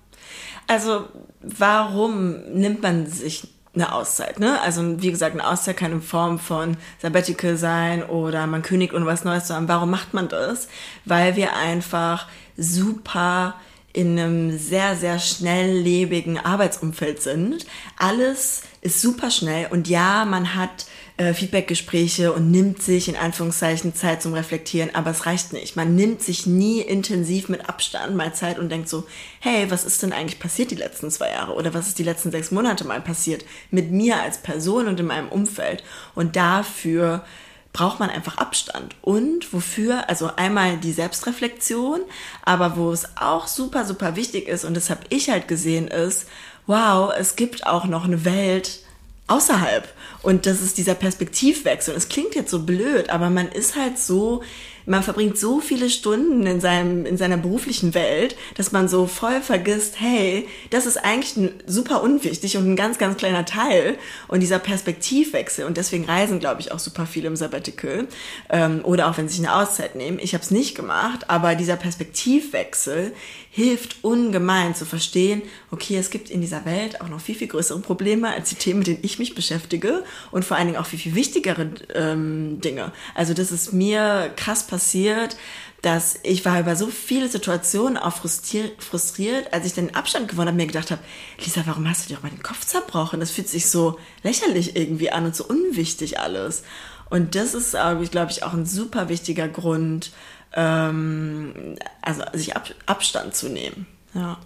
Also, 0.66 1.04
warum 1.44 2.36
nimmt 2.52 2.82
man 2.82 3.06
sich 3.06 3.48
eine 3.74 3.92
Auszeit, 3.92 4.38
ne? 4.38 4.60
Also, 4.60 5.02
wie 5.02 5.10
gesagt, 5.10 5.34
eine 5.34 5.46
Auszeit 5.46 5.76
kann 5.76 5.92
in 5.92 6.02
Form 6.02 6.38
von 6.38 6.76
Sabbatical 7.00 7.56
sein 7.56 8.04
oder 8.04 8.46
man 8.46 8.62
kündigt, 8.62 8.92
um 8.94 9.04
was 9.04 9.24
Neues 9.24 9.46
zu 9.46 9.54
haben. 9.54 9.68
Warum 9.68 9.90
macht 9.90 10.14
man 10.14 10.28
das? 10.28 10.68
Weil 11.04 11.34
wir 11.36 11.56
einfach 11.56 12.28
super 12.56 13.56
in 13.92 14.18
einem 14.18 14.58
sehr, 14.58 14.96
sehr 14.96 15.18
schnelllebigen 15.18 16.38
Arbeitsumfeld 16.38 17.22
sind. 17.22 17.66
Alles 17.96 18.62
ist 18.80 19.00
super 19.00 19.30
schnell 19.30 19.68
und 19.70 19.88
ja, 19.88 20.24
man 20.24 20.54
hat 20.54 20.86
äh, 21.16 21.32
Feedbackgespräche 21.32 22.32
und 22.32 22.50
nimmt 22.50 22.82
sich 22.82 23.08
in 23.08 23.14
Anführungszeichen 23.14 23.94
Zeit 23.94 24.20
zum 24.20 24.34
Reflektieren, 24.34 24.94
aber 24.94 25.10
es 25.10 25.26
reicht 25.26 25.52
nicht. 25.52 25.76
Man 25.76 25.94
nimmt 25.94 26.22
sich 26.22 26.44
nie 26.46 26.80
intensiv 26.80 27.48
mit 27.48 27.68
Abstand 27.68 28.16
mal 28.16 28.34
Zeit 28.34 28.58
und 28.58 28.68
denkt 28.68 28.88
so, 28.88 29.06
hey, 29.38 29.70
was 29.70 29.84
ist 29.84 30.02
denn 30.02 30.12
eigentlich 30.12 30.40
passiert 30.40 30.72
die 30.72 30.76
letzten 30.76 31.12
zwei 31.12 31.30
Jahre 31.30 31.54
oder 31.54 31.72
was 31.72 31.86
ist 31.86 32.00
die 32.00 32.04
letzten 32.04 32.32
sechs 32.32 32.50
Monate 32.50 32.84
mal 32.84 33.00
passiert 33.00 33.44
mit 33.70 33.92
mir 33.92 34.20
als 34.20 34.38
Person 34.38 34.88
und 34.88 34.98
in 34.98 35.06
meinem 35.06 35.28
Umfeld 35.28 35.84
und 36.16 36.34
dafür 36.34 37.24
braucht 37.72 38.00
man 38.00 38.08
einfach 38.08 38.38
Abstand. 38.38 38.96
Und 39.02 39.52
wofür? 39.52 40.08
Also 40.08 40.30
einmal 40.36 40.78
die 40.78 40.92
Selbstreflexion, 40.92 42.00
aber 42.42 42.76
wo 42.76 42.92
es 42.92 43.16
auch 43.16 43.46
super, 43.48 43.84
super 43.84 44.16
wichtig 44.16 44.48
ist, 44.48 44.64
und 44.64 44.74
das 44.74 44.90
habe 44.90 45.02
ich 45.10 45.28
halt 45.28 45.48
gesehen, 45.48 45.88
ist, 45.88 46.28
wow, 46.66 47.12
es 47.16 47.36
gibt 47.36 47.66
auch 47.66 47.84
noch 47.84 48.04
eine 48.04 48.24
Welt 48.24 48.83
außerhalb. 49.26 49.88
Und 50.22 50.46
das 50.46 50.60
ist 50.60 50.78
dieser 50.78 50.94
Perspektivwechsel. 50.94 51.94
Es 51.94 52.08
klingt 52.08 52.34
jetzt 52.34 52.50
so 52.50 52.62
blöd, 52.62 53.10
aber 53.10 53.30
man 53.30 53.48
ist 53.48 53.76
halt 53.76 53.98
so 53.98 54.42
man 54.86 55.02
verbringt 55.02 55.38
so 55.38 55.60
viele 55.60 55.88
Stunden 55.88 56.46
in, 56.46 56.60
seinem, 56.60 57.06
in 57.06 57.16
seiner 57.16 57.36
beruflichen 57.36 57.94
Welt, 57.94 58.36
dass 58.56 58.72
man 58.72 58.88
so 58.88 59.06
voll 59.06 59.40
vergisst, 59.40 59.96
hey, 59.98 60.46
das 60.70 60.86
ist 60.86 60.98
eigentlich 60.98 61.34
super 61.66 62.02
unwichtig 62.02 62.56
und 62.56 62.70
ein 62.70 62.76
ganz, 62.76 62.98
ganz 62.98 63.16
kleiner 63.16 63.44
Teil. 63.44 63.96
Und 64.28 64.40
dieser 64.40 64.58
Perspektivwechsel, 64.58 65.64
und 65.64 65.76
deswegen 65.76 66.04
reisen, 66.04 66.38
glaube 66.38 66.60
ich, 66.60 66.72
auch 66.72 66.78
super 66.78 67.06
viele 67.06 67.28
im 67.28 67.36
Sabbatical 67.36 68.06
ähm, 68.50 68.80
oder 68.84 69.08
auch 69.08 69.16
wenn 69.16 69.28
sie 69.28 69.36
sich 69.36 69.46
eine 69.46 69.56
Auszeit 69.56 69.94
nehmen. 69.94 70.18
Ich 70.20 70.34
habe 70.34 70.44
es 70.44 70.50
nicht 70.50 70.74
gemacht, 70.74 71.30
aber 71.30 71.54
dieser 71.54 71.76
Perspektivwechsel 71.76 73.12
hilft 73.54 74.02
ungemein 74.02 74.74
zu 74.74 74.84
verstehen, 74.84 75.40
okay, 75.70 75.96
es 75.96 76.10
gibt 76.10 76.28
in 76.28 76.40
dieser 76.40 76.64
Welt 76.64 77.00
auch 77.00 77.08
noch 77.08 77.20
viel, 77.20 77.36
viel 77.36 77.46
größere 77.46 77.78
Probleme 77.78 78.30
als 78.30 78.48
die 78.48 78.56
Themen, 78.56 78.80
mit 78.80 78.88
denen 78.88 78.98
ich 79.02 79.20
mich 79.20 79.36
beschäftige 79.36 80.02
und 80.32 80.44
vor 80.44 80.56
allen 80.56 80.66
Dingen 80.66 80.78
auch 80.80 80.86
viel, 80.86 80.98
viel 80.98 81.14
wichtigere 81.14 81.70
ähm, 81.94 82.60
Dinge. 82.60 82.90
Also 83.14 83.32
das 83.32 83.52
ist 83.52 83.72
mir 83.72 84.32
krass 84.34 84.66
passiert, 84.66 85.36
dass 85.82 86.18
ich 86.24 86.44
war 86.44 86.58
über 86.58 86.74
so 86.74 86.88
viele 86.88 87.28
Situationen 87.28 87.96
auch 87.96 88.14
frustriert, 88.16 89.52
als 89.52 89.66
ich 89.66 89.74
den 89.74 89.94
Abstand 89.94 90.26
gewonnen 90.26 90.48
habe, 90.48 90.56
mir 90.56 90.66
gedacht 90.66 90.90
habe, 90.90 91.02
Lisa, 91.38 91.62
warum 91.64 91.88
hast 91.88 92.04
du 92.04 92.08
dir 92.08 92.18
auch 92.18 92.24
mal 92.24 92.30
den 92.30 92.42
Kopf 92.42 92.64
zerbrochen? 92.64 93.20
Das 93.20 93.30
fühlt 93.30 93.48
sich 93.48 93.70
so 93.70 94.00
lächerlich 94.24 94.74
irgendwie 94.74 95.12
an 95.12 95.26
und 95.26 95.36
so 95.36 95.44
unwichtig 95.44 96.18
alles. 96.18 96.64
Und 97.08 97.36
das 97.36 97.54
ist, 97.54 97.76
glaube 98.10 98.32
ich, 98.32 98.42
auch 98.42 98.54
ein 98.54 98.66
super 98.66 99.08
wichtiger 99.08 99.46
Grund, 99.46 100.10
ähm, 100.54 101.76
also 102.02 102.22
sich 102.32 102.56
Ab 102.56 102.68
Abstand 102.86 103.34
zu 103.34 103.48
nehmen. 103.48 103.86
Ja. 104.14 104.38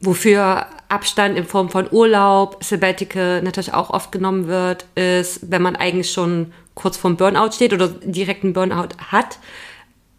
Wofür 0.00 0.66
Abstand 0.88 1.36
in 1.36 1.44
Form 1.44 1.70
von 1.70 1.88
Urlaub, 1.90 2.62
Sabbatical 2.62 3.42
natürlich 3.42 3.74
auch 3.74 3.90
oft 3.90 4.12
genommen 4.12 4.46
wird, 4.46 4.84
ist, 4.94 5.50
wenn 5.50 5.62
man 5.62 5.74
eigentlich 5.74 6.12
schon 6.12 6.52
kurz 6.74 6.96
vorm 6.96 7.16
Burnout 7.16 7.52
steht 7.52 7.72
oder 7.72 7.88
direkt 7.88 8.44
einen 8.44 8.52
Burnout 8.52 8.90
hat. 9.10 9.38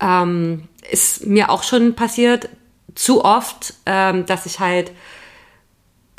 Ähm, 0.02 0.68
ist 0.92 1.26
mir 1.26 1.50
auch 1.50 1.64
schon 1.64 1.96
passiert, 1.96 2.50
zu 2.96 3.24
oft, 3.24 3.74
ähm, 3.86 4.26
dass 4.26 4.46
ich 4.46 4.60
halt 4.60 4.92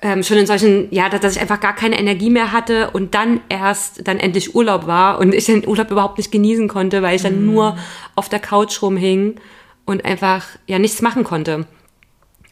ähm, 0.02 0.22
schon 0.22 0.38
in 0.38 0.46
solchen, 0.46 0.88
ja, 0.90 1.08
dass, 1.08 1.20
dass 1.20 1.36
ich 1.36 1.42
einfach 1.42 1.60
gar 1.60 1.74
keine 1.74 1.98
Energie 1.98 2.30
mehr 2.30 2.52
hatte 2.52 2.90
und 2.90 3.14
dann 3.14 3.40
erst 3.48 4.06
dann 4.08 4.18
endlich 4.18 4.54
Urlaub 4.54 4.86
war 4.86 5.18
und 5.18 5.34
ich 5.34 5.46
den 5.46 5.66
Urlaub 5.66 5.90
überhaupt 5.90 6.18
nicht 6.18 6.32
genießen 6.32 6.68
konnte, 6.68 7.02
weil 7.02 7.16
ich 7.16 7.22
dann 7.22 7.42
mm. 7.42 7.46
nur 7.46 7.76
auf 8.14 8.28
der 8.28 8.38
Couch 8.38 8.80
rumhing 8.82 9.36
und 9.84 10.04
einfach 10.04 10.46
ja 10.66 10.78
nichts 10.78 11.02
machen 11.02 11.24
konnte. 11.24 11.66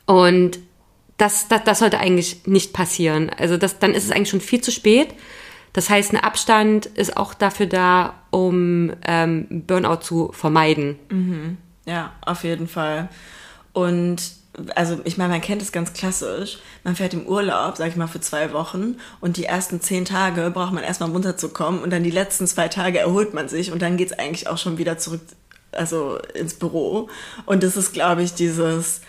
Und 0.05 0.59
das, 1.17 1.49
das, 1.49 1.65
das 1.65 1.79
sollte 1.79 1.99
eigentlich 1.99 2.47
nicht 2.47 2.73
passieren. 2.73 3.31
Also 3.31 3.57
das, 3.57 3.79
dann 3.79 3.95
ist 3.95 4.05
es 4.05 4.11
eigentlich 4.11 4.31
schon 4.31 4.41
viel 4.41 4.61
zu 4.61 4.71
spät. 4.71 5.09
Das 5.73 5.91
heißt, 5.91 6.13
ein 6.13 6.21
Abstand 6.21 6.87
ist 6.87 7.17
auch 7.17 7.35
dafür 7.35 7.67
da, 7.67 8.15
um 8.31 8.93
ähm, 9.07 9.47
Burnout 9.67 10.01
zu 10.03 10.31
vermeiden. 10.33 10.99
Mhm. 11.11 11.59
Ja, 11.87 12.13
auf 12.25 12.45
jeden 12.45 12.69
Fall. 12.69 13.09
Und 13.73 14.38
also 14.75 15.01
ich 15.05 15.17
meine, 15.19 15.31
man 15.31 15.41
kennt 15.41 15.63
es 15.63 15.73
ganz 15.73 15.93
klassisch. 15.93 16.59
Man 16.85 16.97
fährt 16.97 17.15
im 17.15 17.27
Urlaub, 17.27 17.77
sag 17.77 17.89
ich 17.89 17.97
mal, 17.97 18.07
für 18.07 18.21
zwei 18.21 18.53
Wochen 18.53 18.97
und 19.21 19.37
die 19.37 19.45
ersten 19.45 19.81
zehn 19.81 20.05
Tage 20.05 20.51
braucht 20.51 20.73
man 20.73 20.85
erstmal 20.85 21.11
runterzukommen 21.11 21.83
und 21.83 21.91
dann 21.91 22.03
die 22.03 22.11
letzten 22.11 22.47
zwei 22.47 22.69
Tage 22.69 22.99
erholt 22.99 23.35
man 23.35 23.49
sich 23.49 23.73
und 23.73 23.83
dann 23.83 23.97
geht's 23.97 24.13
eigentlich 24.13 24.49
auch 24.49 24.59
schon 24.59 24.79
wieder 24.79 24.99
zurück, 24.99 25.21
also 25.73 26.19
ins 26.35 26.55
Büro. 26.55 27.09
Und 27.47 27.63
das 27.63 27.77
ist, 27.77 27.93
glaube 27.93 28.23
ich, 28.23 28.35
dieses, 28.35 29.01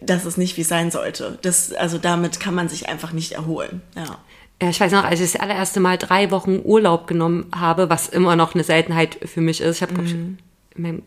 das 0.00 0.24
ist 0.24 0.38
nicht, 0.38 0.56
wie 0.56 0.62
es 0.62 0.68
sein 0.68 0.90
sollte. 0.90 1.38
Das, 1.42 1.72
also 1.72 1.98
damit 1.98 2.40
kann 2.40 2.54
man 2.54 2.68
sich 2.68 2.88
einfach 2.88 3.12
nicht 3.12 3.32
erholen. 3.32 3.82
Ja. 3.96 4.18
Ja, 4.60 4.70
ich 4.70 4.80
weiß 4.80 4.90
noch, 4.90 5.04
als 5.04 5.20
ich 5.20 5.30
das 5.30 5.40
allererste 5.40 5.78
Mal 5.78 5.98
drei 5.98 6.32
Wochen 6.32 6.60
Urlaub 6.64 7.06
genommen 7.06 7.46
habe, 7.54 7.90
was 7.90 8.08
immer 8.08 8.34
noch 8.34 8.54
eine 8.54 8.64
Seltenheit 8.64 9.16
für 9.24 9.40
mich 9.40 9.60
ist. 9.60 9.76
Ich 9.76 9.82
habe, 9.82 9.94
mhm. 9.94 10.38
in 10.74 10.82
meinem 10.82 11.02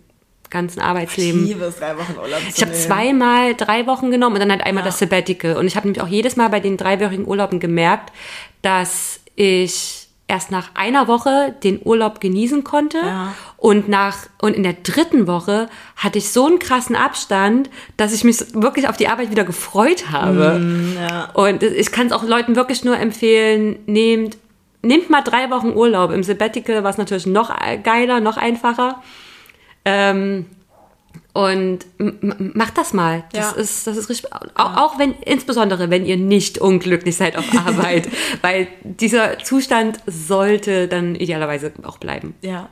ganzen 0.51 0.79
Arbeitsleben. 0.79 1.43
Ich 1.43 1.49
liebe 1.49 1.65
es, 1.65 1.77
drei 1.77 1.97
Wochen 1.97 2.15
Urlaub 2.21 2.39
zu 2.41 2.47
Ich 2.49 2.61
habe 2.61 2.73
zweimal 2.73 3.55
drei 3.55 3.87
Wochen 3.87 4.11
genommen 4.11 4.35
und 4.35 4.41
dann 4.41 4.51
halt 4.51 4.63
einmal 4.63 4.83
ja. 4.83 4.89
das 4.89 4.99
Sabbatical. 4.99 5.57
Und 5.57 5.65
ich 5.65 5.75
habe 5.75 5.87
nämlich 5.87 6.03
auch 6.03 6.07
jedes 6.07 6.35
Mal 6.35 6.49
bei 6.49 6.59
den 6.59 6.77
dreiwöchigen 6.77 7.25
Urlauben 7.25 7.59
gemerkt, 7.59 8.11
dass 8.61 9.21
ich 9.35 10.01
erst 10.31 10.49
nach 10.49 10.69
einer 10.75 11.09
Woche 11.09 11.53
den 11.61 11.81
Urlaub 11.83 12.21
genießen 12.21 12.63
konnte 12.63 12.99
ja. 12.99 13.33
und 13.57 13.89
nach 13.89 14.27
und 14.41 14.55
in 14.55 14.63
der 14.63 14.75
dritten 14.81 15.27
Woche 15.27 15.67
hatte 15.97 16.19
ich 16.19 16.31
so 16.31 16.47
einen 16.47 16.57
krassen 16.57 16.95
Abstand, 16.95 17.69
dass 17.97 18.13
ich 18.13 18.23
mich 18.23 18.39
wirklich 18.53 18.87
auf 18.87 18.95
die 18.95 19.09
Arbeit 19.09 19.29
wieder 19.29 19.43
gefreut 19.43 20.09
habe. 20.09 20.59
Mm, 20.59 20.95
ja. 20.95 21.31
Und 21.33 21.63
ich 21.63 21.91
kann 21.91 22.07
es 22.07 22.13
auch 22.13 22.23
Leuten 22.23 22.55
wirklich 22.55 22.85
nur 22.85 22.97
empfehlen, 22.97 23.79
nehmt 23.87 24.37
nehmt 24.83 25.09
mal 25.09 25.21
drei 25.21 25.49
Wochen 25.51 25.71
Urlaub 25.75 26.11
im 26.11 26.23
Sabbatical, 26.23 26.83
was 26.83 26.97
natürlich 26.97 27.25
noch 27.25 27.53
geiler, 27.83 28.19
noch 28.19 28.37
einfacher. 28.37 29.01
Ähm, 29.85 30.45
und 31.33 31.85
macht 32.55 32.77
das 32.77 32.93
mal. 32.93 33.23
Das 33.31 33.51
ja. 33.51 33.61
ist, 33.61 33.87
das 33.87 33.97
ist 33.97 34.09
richtig. 34.09 34.33
Auch, 34.33 34.41
ja. 34.57 34.85
auch 34.85 34.99
wenn, 34.99 35.13
insbesondere 35.13 35.89
wenn 35.89 36.05
ihr 36.05 36.17
nicht 36.17 36.57
unglücklich 36.57 37.15
seid 37.15 37.37
auf 37.37 37.45
Arbeit, 37.65 38.09
weil 38.41 38.67
dieser 38.83 39.39
Zustand 39.39 39.99
sollte 40.05 40.87
dann 40.87 41.15
idealerweise 41.15 41.71
auch 41.83 41.97
bleiben. 41.97 42.35
Ja. 42.41 42.69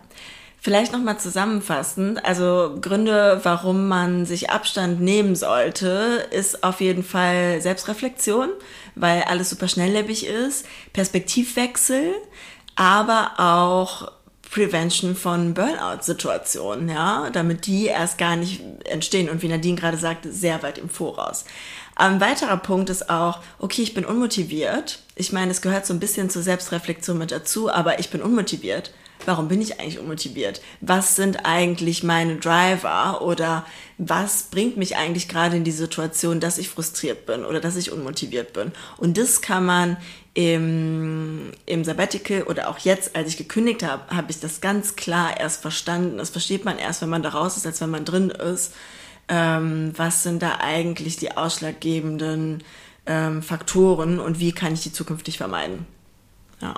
Vielleicht 0.62 0.92
nochmal 0.92 1.18
zusammenfassend. 1.18 2.25
Also 2.25 2.78
Gründe, 2.82 3.39
warum 3.44 3.88
man 3.88 4.25
sich 4.25 4.50
Abstand 4.50 5.00
nehmen 5.00 5.38
sollte, 5.38 6.28
ist 6.32 6.66
auf 6.66 6.82
jeden 6.82 7.04
Fall 7.04 7.62
Selbstreflexion, 7.62 8.50
weil 8.96 9.22
alles 9.24 9.50
super 9.50 9.70
schnelllebig 9.70 10.28
ist, 10.28 10.66
Perspektivwechsel, 10.92 12.13
aber 12.75 13.32
auch 13.38 14.12
Prevention 14.51 15.15
von 15.15 15.53
Burnout-Situationen, 15.53 16.89
ja, 16.89 17.29
damit 17.32 17.68
die 17.68 17.86
erst 17.86 18.18
gar 18.18 18.36
nicht 18.36 18.62
entstehen 18.86 19.29
und 19.29 19.41
wie 19.41 19.48
Nadine 19.48 19.79
gerade 19.79 19.98
sagte, 19.98 20.32
sehr 20.32 20.63
weit 20.63 20.77
im 20.77 20.89
Voraus. 20.89 21.46
Ein 21.96 22.22
weiterer 22.22 22.58
Punkt 22.58 22.89
ist 22.89 23.10
auch, 23.10 23.39
okay, 23.60 23.82
ich 23.82 23.94
bin 23.94 24.06
unmotiviert. 24.06 25.00
Ich 25.15 25.34
meine, 25.34 25.51
es 25.51 25.62
gehört 25.62 25.86
so 25.86 25.94
ein 25.94 26.00
bisschen 26.00 26.29
zur 26.29 26.41
Selbstreflexion 26.41 27.18
mit 27.18 27.32
dazu, 27.32 27.70
aber 27.70 28.00
ich 28.00 28.10
bin 28.10 28.22
unmotiviert. 28.22 28.91
Warum 29.25 29.50
bin 29.50 29.62
ich 29.62 29.79
eigentlich 29.79 30.00
unmotiviert? 30.00 30.62
Was 30.79 31.18
sind 31.18 31.46
eigentlich 31.46 32.03
meine 32.03 32.38
Driver 32.38 33.22
oder 33.22 33.65
was 33.98 34.44
bringt 34.44 34.77
mich 34.77 34.96
eigentlich 34.96 35.27
gerade 35.27 35.58
in 35.58 35.65
die 35.65 35.72
Situation, 35.72 36.39
dass 36.39 36.58
ich 36.58 36.70
frustriert 36.70 37.25
bin 37.25 37.44
oder 37.44 37.60
dass 37.60 37.75
ich 37.75 37.91
unmotiviert 37.91 38.53
bin? 38.53 38.72
Und 38.96 39.18
das 39.18 39.41
kann 39.41 39.65
man 39.65 39.98
im, 40.33 41.51
im 41.65 41.83
Sabbatical 41.83 42.43
oder 42.43 42.69
auch 42.69 42.79
jetzt, 42.79 43.15
als 43.15 43.29
ich 43.29 43.38
gekündigt 43.38 43.83
habe, 43.83 44.15
habe 44.15 44.31
ich 44.31 44.39
das 44.39 44.62
ganz 44.62 44.95
klar 44.95 45.39
erst 45.39 45.62
verstanden. 45.62 46.17
Das 46.17 46.29
versteht 46.29 46.65
man 46.65 46.77
erst, 46.77 47.01
wenn 47.01 47.09
man 47.09 47.24
da 47.24 47.29
raus 47.29 47.57
ist, 47.57 47.65
als 47.65 47.81
wenn 47.81 47.89
man 47.89 48.05
drin 48.05 48.29
ist. 48.29 48.74
Ähm, 49.27 49.93
was 49.95 50.24
sind 50.24 50.41
da 50.41 50.59
eigentlich 50.59 51.17
die 51.17 51.36
ausschlaggebenden 51.36 52.63
ähm, 53.05 53.41
Faktoren 53.41 54.19
und 54.19 54.39
wie 54.39 54.51
kann 54.51 54.74
ich 54.74 54.81
die 54.81 54.93
zukünftig 54.93 55.38
vermeiden? 55.38 55.86
Ja. 56.62 56.75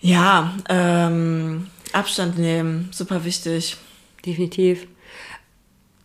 Ja, 0.00 0.54
ähm, 0.68 1.68
Abstand 1.92 2.38
nehmen, 2.38 2.88
super 2.92 3.24
wichtig. 3.24 3.76
Definitiv. 4.24 4.86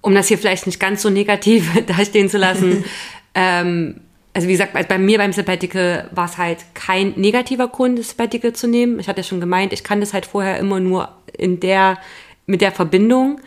Um 0.01 0.13
das 0.13 0.27
hier 0.27 0.37
vielleicht 0.37 0.67
nicht 0.67 0.79
ganz 0.79 1.01
so 1.01 1.09
negativ 1.09 1.69
dastehen 1.87 2.29
zu 2.29 2.37
lassen, 2.37 2.83
ähm, 3.33 4.01
also 4.37 4.49
wie 4.49 4.51
gesagt, 4.51 4.73
bei 4.87 4.97
mir 4.99 5.17
beim 5.17 5.33
Sabbatical 5.33 6.07
war 6.11 6.25
es 6.25 6.37
halt 6.37 6.59
kein 6.75 7.13
negativer 7.15 7.69
Grund, 7.69 7.97
das 7.97 8.09
Sabbatical 8.09 8.53
zu 8.53 8.67
nehmen. 8.67 8.99
Ich 8.99 9.07
hatte 9.07 9.21
ja 9.21 9.23
schon 9.23 9.39
gemeint, 9.39 9.73
ich 9.73 9.83
kann 9.83 9.99
das 9.99 10.13
halt 10.13 10.27
vorher 10.27 10.59
immer 10.59 10.79
nur 10.79 11.09
in 11.35 11.59
der, 11.59 11.97
mit 12.45 12.61
der 12.61 12.71
Verbindung. 12.71 13.41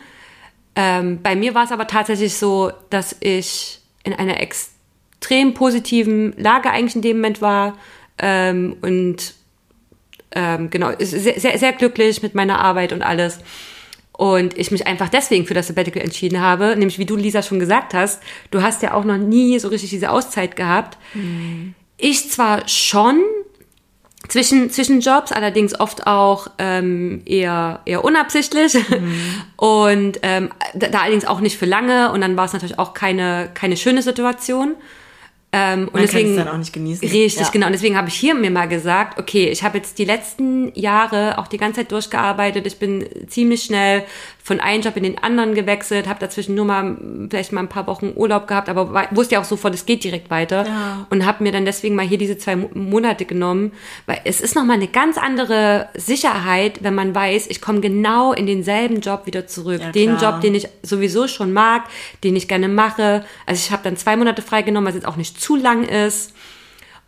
Ähm, 0.75 1.21
bei 1.23 1.37
mir 1.37 1.55
war 1.55 1.63
es 1.63 1.71
aber 1.71 1.87
tatsächlich 1.87 2.35
so, 2.35 2.73
dass 2.89 3.15
ich 3.21 3.79
in 4.03 4.11
einer 4.11 4.41
extrem 4.41 5.53
positiven 5.53 6.33
Lage 6.35 6.69
eigentlich 6.69 6.97
in 6.97 7.01
dem 7.01 7.17
Moment 7.19 7.41
war 7.41 7.77
ähm, 8.17 8.75
und 8.81 9.33
ähm, 10.33 10.69
genau, 10.71 10.91
sehr, 10.99 11.39
sehr, 11.39 11.57
sehr 11.57 11.71
glücklich 11.71 12.21
mit 12.21 12.35
meiner 12.35 12.59
Arbeit 12.59 12.91
und 12.91 13.01
alles. 13.01 13.39
Und 14.21 14.55
ich 14.55 14.69
mich 14.69 14.85
einfach 14.85 15.09
deswegen 15.09 15.47
für 15.47 15.55
das 15.55 15.65
Sabbatical 15.65 16.03
entschieden 16.03 16.41
habe, 16.41 16.75
nämlich 16.75 16.99
wie 16.99 17.07
du, 17.07 17.15
Lisa, 17.15 17.41
schon 17.41 17.57
gesagt 17.57 17.95
hast, 17.95 18.21
du 18.51 18.61
hast 18.61 18.83
ja 18.83 18.93
auch 18.93 19.03
noch 19.03 19.17
nie 19.17 19.57
so 19.57 19.67
richtig 19.69 19.89
diese 19.89 20.11
Auszeit 20.11 20.55
gehabt. 20.55 20.99
Mhm. 21.15 21.73
Ich 21.97 22.29
zwar 22.29 22.67
schon 22.69 23.23
zwischen, 24.27 24.69
zwischen 24.69 25.01
Jobs, 25.01 25.31
allerdings 25.31 25.79
oft 25.79 26.05
auch 26.05 26.51
ähm, 26.59 27.23
eher, 27.25 27.79
eher 27.85 28.03
unabsichtlich 28.03 28.75
mhm. 28.75 29.15
und 29.55 30.19
ähm, 30.21 30.51
da, 30.75 30.89
da 30.89 30.99
allerdings 30.99 31.25
auch 31.25 31.39
nicht 31.39 31.57
für 31.57 31.65
lange 31.65 32.11
und 32.11 32.21
dann 32.21 32.37
war 32.37 32.45
es 32.45 32.53
natürlich 32.53 32.77
auch 32.77 32.93
keine, 32.93 33.49
keine 33.55 33.75
schöne 33.75 34.03
Situation. 34.03 34.75
Ähm, 35.53 35.89
und 35.91 36.01
deswegen 36.01 36.29
kann 36.29 36.39
es 36.39 36.45
dann 36.45 36.53
auch 36.53 36.57
nicht 36.57 36.71
genießen. 36.71 37.07
Richtig, 37.09 37.43
ja. 37.43 37.49
genau. 37.51 37.65
Und 37.65 37.73
deswegen 37.73 37.97
habe 37.97 38.07
ich 38.07 38.15
hier 38.15 38.35
mir 38.35 38.51
mal 38.51 38.67
gesagt, 38.67 39.19
okay, 39.19 39.49
ich 39.49 39.63
habe 39.63 39.77
jetzt 39.77 39.97
die 39.97 40.05
letzten 40.05 40.73
Jahre 40.79 41.37
auch 41.37 41.47
die 41.47 41.57
ganze 41.57 41.81
Zeit 41.81 41.91
durchgearbeitet. 41.91 42.65
Ich 42.67 42.79
bin 42.79 43.05
ziemlich 43.27 43.63
schnell 43.63 44.05
von 44.43 44.59
einem 44.59 44.81
Job 44.81 44.97
in 44.97 45.03
den 45.03 45.17
anderen 45.19 45.53
gewechselt, 45.53 46.07
habe 46.07 46.19
dazwischen 46.19 46.55
nur 46.55 46.65
mal 46.65 46.97
vielleicht 47.29 47.51
mal 47.51 47.61
ein 47.61 47.69
paar 47.69 47.87
Wochen 47.87 48.13
Urlaub 48.15 48.47
gehabt, 48.47 48.69
aber 48.69 49.07
wusste 49.11 49.35
ja 49.35 49.41
auch 49.41 49.45
sofort, 49.45 49.75
es 49.75 49.85
geht 49.85 50.03
direkt 50.03 50.29
weiter 50.29 50.65
ja. 50.65 51.07
und 51.09 51.25
habe 51.25 51.43
mir 51.43 51.51
dann 51.51 51.65
deswegen 51.65 51.95
mal 51.95 52.05
hier 52.05 52.17
diese 52.17 52.37
zwei 52.37 52.55
Monate 52.55 53.25
genommen, 53.25 53.71
weil 54.07 54.19
es 54.25 54.41
ist 54.41 54.55
nochmal 54.55 54.77
eine 54.77 54.87
ganz 54.87 55.17
andere 55.17 55.89
Sicherheit, 55.93 56.83
wenn 56.83 56.95
man 56.95 57.13
weiß, 57.13 57.47
ich 57.47 57.61
komme 57.61 57.81
genau 57.81 58.33
in 58.33 58.47
denselben 58.47 59.01
Job 59.01 59.25
wieder 59.25 59.45
zurück, 59.45 59.81
ja, 59.81 59.91
den 59.91 60.17
Job, 60.17 60.41
den 60.41 60.55
ich 60.55 60.67
sowieso 60.81 61.27
schon 61.27 61.53
mag, 61.53 61.83
den 62.23 62.35
ich 62.35 62.47
gerne 62.47 62.67
mache. 62.67 63.23
Also 63.45 63.59
ich 63.63 63.71
habe 63.71 63.83
dann 63.83 63.95
zwei 63.95 64.15
Monate 64.15 64.41
freigenommen, 64.41 64.87
was 64.87 64.95
jetzt 64.95 65.07
auch 65.07 65.17
nicht 65.17 65.39
zu 65.39 65.55
lang 65.55 65.83
ist. 65.83 66.33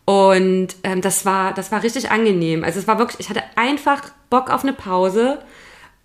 Und 0.06 0.76
ähm, 0.84 1.02
das 1.02 1.26
war, 1.26 1.54
das 1.54 1.72
war 1.72 1.82
richtig 1.82 2.12
angenehm. 2.12 2.64
Also 2.64 2.80
es 2.80 2.88
war 2.88 3.00
wirklich, 3.00 3.22
ich 3.22 3.30
hatte 3.30 3.44
einfach 3.56 4.02
Bock 4.30 4.50
auf 4.50 4.64
eine 4.64 4.74
Pause 4.74 5.40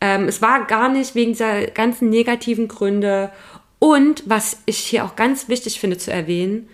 ähm, 0.00 0.28
es 0.28 0.40
war 0.42 0.66
gar 0.66 0.88
nicht 0.88 1.14
wegen 1.14 1.32
dieser 1.32 1.66
ganzen 1.66 2.10
negativen 2.10 2.68
Gründe. 2.68 3.30
Und 3.78 4.22
was 4.26 4.58
ich 4.66 4.78
hier 4.78 5.04
auch 5.04 5.16
ganz 5.16 5.48
wichtig 5.48 5.80
finde 5.80 5.98
zu 5.98 6.12
erwähnen, 6.12 6.68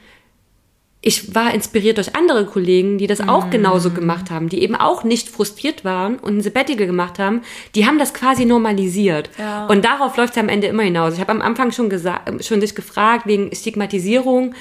ich 1.07 1.35
war 1.35 1.53
inspiriert 1.53 1.99
durch 1.99 2.17
andere 2.17 2.47
Kollegen, 2.47 2.97
die 2.97 3.07
das 3.07 3.21
auch 3.21 3.49
mm. 3.49 3.51
genauso 3.51 3.91
gemacht 3.91 4.31
haben, 4.31 4.49
die 4.49 4.63
eben 4.63 4.75
auch 4.75 5.05
nicht 5.05 5.29
frustriert 5.29 5.85
waren 5.85 6.19
und 6.19 6.39
ein 6.39 6.41
Sabbatical 6.41 6.87
gemacht 6.87 7.19
haben. 7.19 7.43
Die 7.75 7.87
haben 7.87 7.99
das 7.99 8.15
quasi 8.15 8.47
normalisiert. 8.47 9.29
Ja. 9.39 9.67
Und 9.67 9.85
darauf 9.85 10.17
läuft 10.17 10.33
es 10.33 10.39
am 10.39 10.49
Ende 10.49 10.67
immer 10.67 10.83
hinaus. 10.83 11.13
Ich 11.15 11.21
habe 11.21 11.33
am 11.33 11.43
Anfang 11.43 11.73
schon 11.73 11.91
gesagt, 11.91 12.43
schon 12.43 12.61
dich 12.61 12.75
gefragt 12.75 13.27
wegen 13.27 13.55
Stigmatisierung 13.55 14.55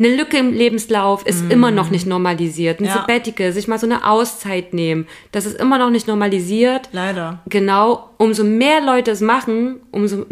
eine 0.00 0.16
Lücke 0.16 0.38
im 0.38 0.52
Lebenslauf 0.52 1.26
ist 1.26 1.44
mm. 1.44 1.50
immer 1.50 1.70
noch 1.70 1.90
nicht 1.90 2.06
normalisiert. 2.06 2.80
Ein 2.80 2.86
ja. 2.86 2.94
Sabbatical, 2.94 3.52
sich 3.52 3.68
mal 3.68 3.78
so 3.78 3.86
eine 3.86 4.08
Auszeit 4.08 4.72
nehmen, 4.72 5.06
das 5.30 5.44
ist 5.44 5.60
immer 5.60 5.78
noch 5.78 5.90
nicht 5.90 6.08
normalisiert. 6.08 6.88
Leider. 6.92 7.40
Genau. 7.46 8.08
Umso 8.16 8.42
mehr 8.42 8.80
Leute 8.80 9.10
es 9.10 9.20
machen, 9.20 9.80
umso 9.90 10.24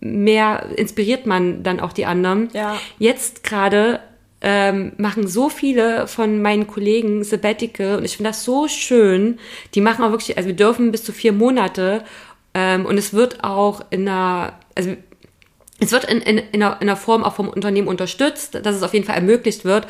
mehr 0.00 0.66
inspiriert 0.76 1.26
man 1.26 1.62
dann 1.62 1.80
auch 1.80 1.92
die 1.92 2.06
anderen. 2.06 2.48
Ja. 2.54 2.76
Jetzt 2.98 3.44
gerade 3.44 4.00
ähm, 4.40 4.92
machen 4.96 5.28
so 5.28 5.50
viele 5.50 6.06
von 6.06 6.40
meinen 6.40 6.66
Kollegen 6.66 7.22
Sabbatical 7.22 7.98
und 7.98 8.04
ich 8.04 8.16
finde 8.16 8.30
das 8.30 8.44
so 8.44 8.68
schön. 8.68 9.38
Die 9.74 9.82
machen 9.82 10.02
auch 10.02 10.12
wirklich, 10.12 10.38
also 10.38 10.48
wir 10.48 10.56
dürfen 10.56 10.92
bis 10.92 11.04
zu 11.04 11.12
vier 11.12 11.32
Monate 11.32 12.04
ähm, 12.54 12.86
und 12.86 12.96
es 12.96 13.12
wird 13.12 13.44
auch 13.44 13.82
in 13.90 14.08
einer, 14.08 14.54
also 14.74 14.96
es 15.80 15.92
wird 15.92 16.04
in, 16.04 16.20
in, 16.20 16.38
in, 16.38 16.62
einer, 16.62 16.76
in 16.80 16.88
einer 16.88 16.96
Form 16.96 17.24
auch 17.24 17.34
vom 17.34 17.48
Unternehmen 17.48 17.88
unterstützt, 17.88 18.54
dass 18.62 18.76
es 18.76 18.82
auf 18.82 18.94
jeden 18.94 19.06
Fall 19.06 19.16
ermöglicht 19.16 19.64
wird, 19.64 19.86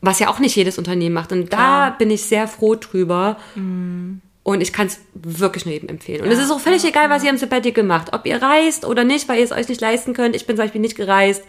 was 0.00 0.18
ja 0.20 0.28
auch 0.28 0.38
nicht 0.38 0.56
jedes 0.56 0.78
Unternehmen 0.78 1.14
macht. 1.14 1.32
Und 1.32 1.52
da 1.52 1.90
bin 1.90 2.10
ich 2.10 2.22
sehr 2.22 2.48
froh 2.48 2.76
drüber. 2.76 3.36
Mm. 3.54 4.18
Und 4.44 4.60
ich 4.60 4.72
kann 4.72 4.86
es 4.86 5.00
wirklich 5.12 5.64
nur 5.64 5.74
jedem 5.74 5.88
empfehlen. 5.88 6.20
Und 6.20 6.28
ja, 6.28 6.34
es 6.34 6.38
ist 6.38 6.52
auch 6.52 6.60
völlig 6.60 6.84
ja, 6.84 6.90
egal, 6.90 7.10
was 7.10 7.24
ihr 7.24 7.30
im 7.30 7.36
Sabbatical 7.36 7.82
macht. 7.82 8.12
Ob 8.12 8.26
ihr 8.26 8.40
reist 8.40 8.84
oder 8.84 9.02
nicht, 9.02 9.28
weil 9.28 9.38
ihr 9.38 9.44
es 9.44 9.50
euch 9.50 9.68
nicht 9.68 9.80
leisten 9.80 10.14
könnt. 10.14 10.36
Ich 10.36 10.46
bin 10.46 10.54
zum 10.54 10.64
Beispiel 10.64 10.80
nicht 10.80 10.94
gereist. 10.94 11.42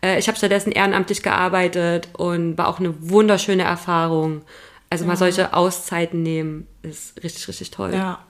Äh, 0.00 0.20
ich 0.20 0.28
habe 0.28 0.38
stattdessen 0.38 0.70
ehrenamtlich 0.70 1.24
gearbeitet 1.24 2.10
und 2.12 2.56
war 2.56 2.68
auch 2.68 2.78
eine 2.78 2.94
wunderschöne 3.10 3.64
Erfahrung. 3.64 4.42
Also 4.88 5.04
ja. 5.04 5.08
mal 5.08 5.16
solche 5.16 5.52
Auszeiten 5.52 6.22
nehmen, 6.22 6.68
ist 6.82 7.20
richtig, 7.24 7.48
richtig 7.48 7.72
toll. 7.72 7.92
Ja. 7.92 8.20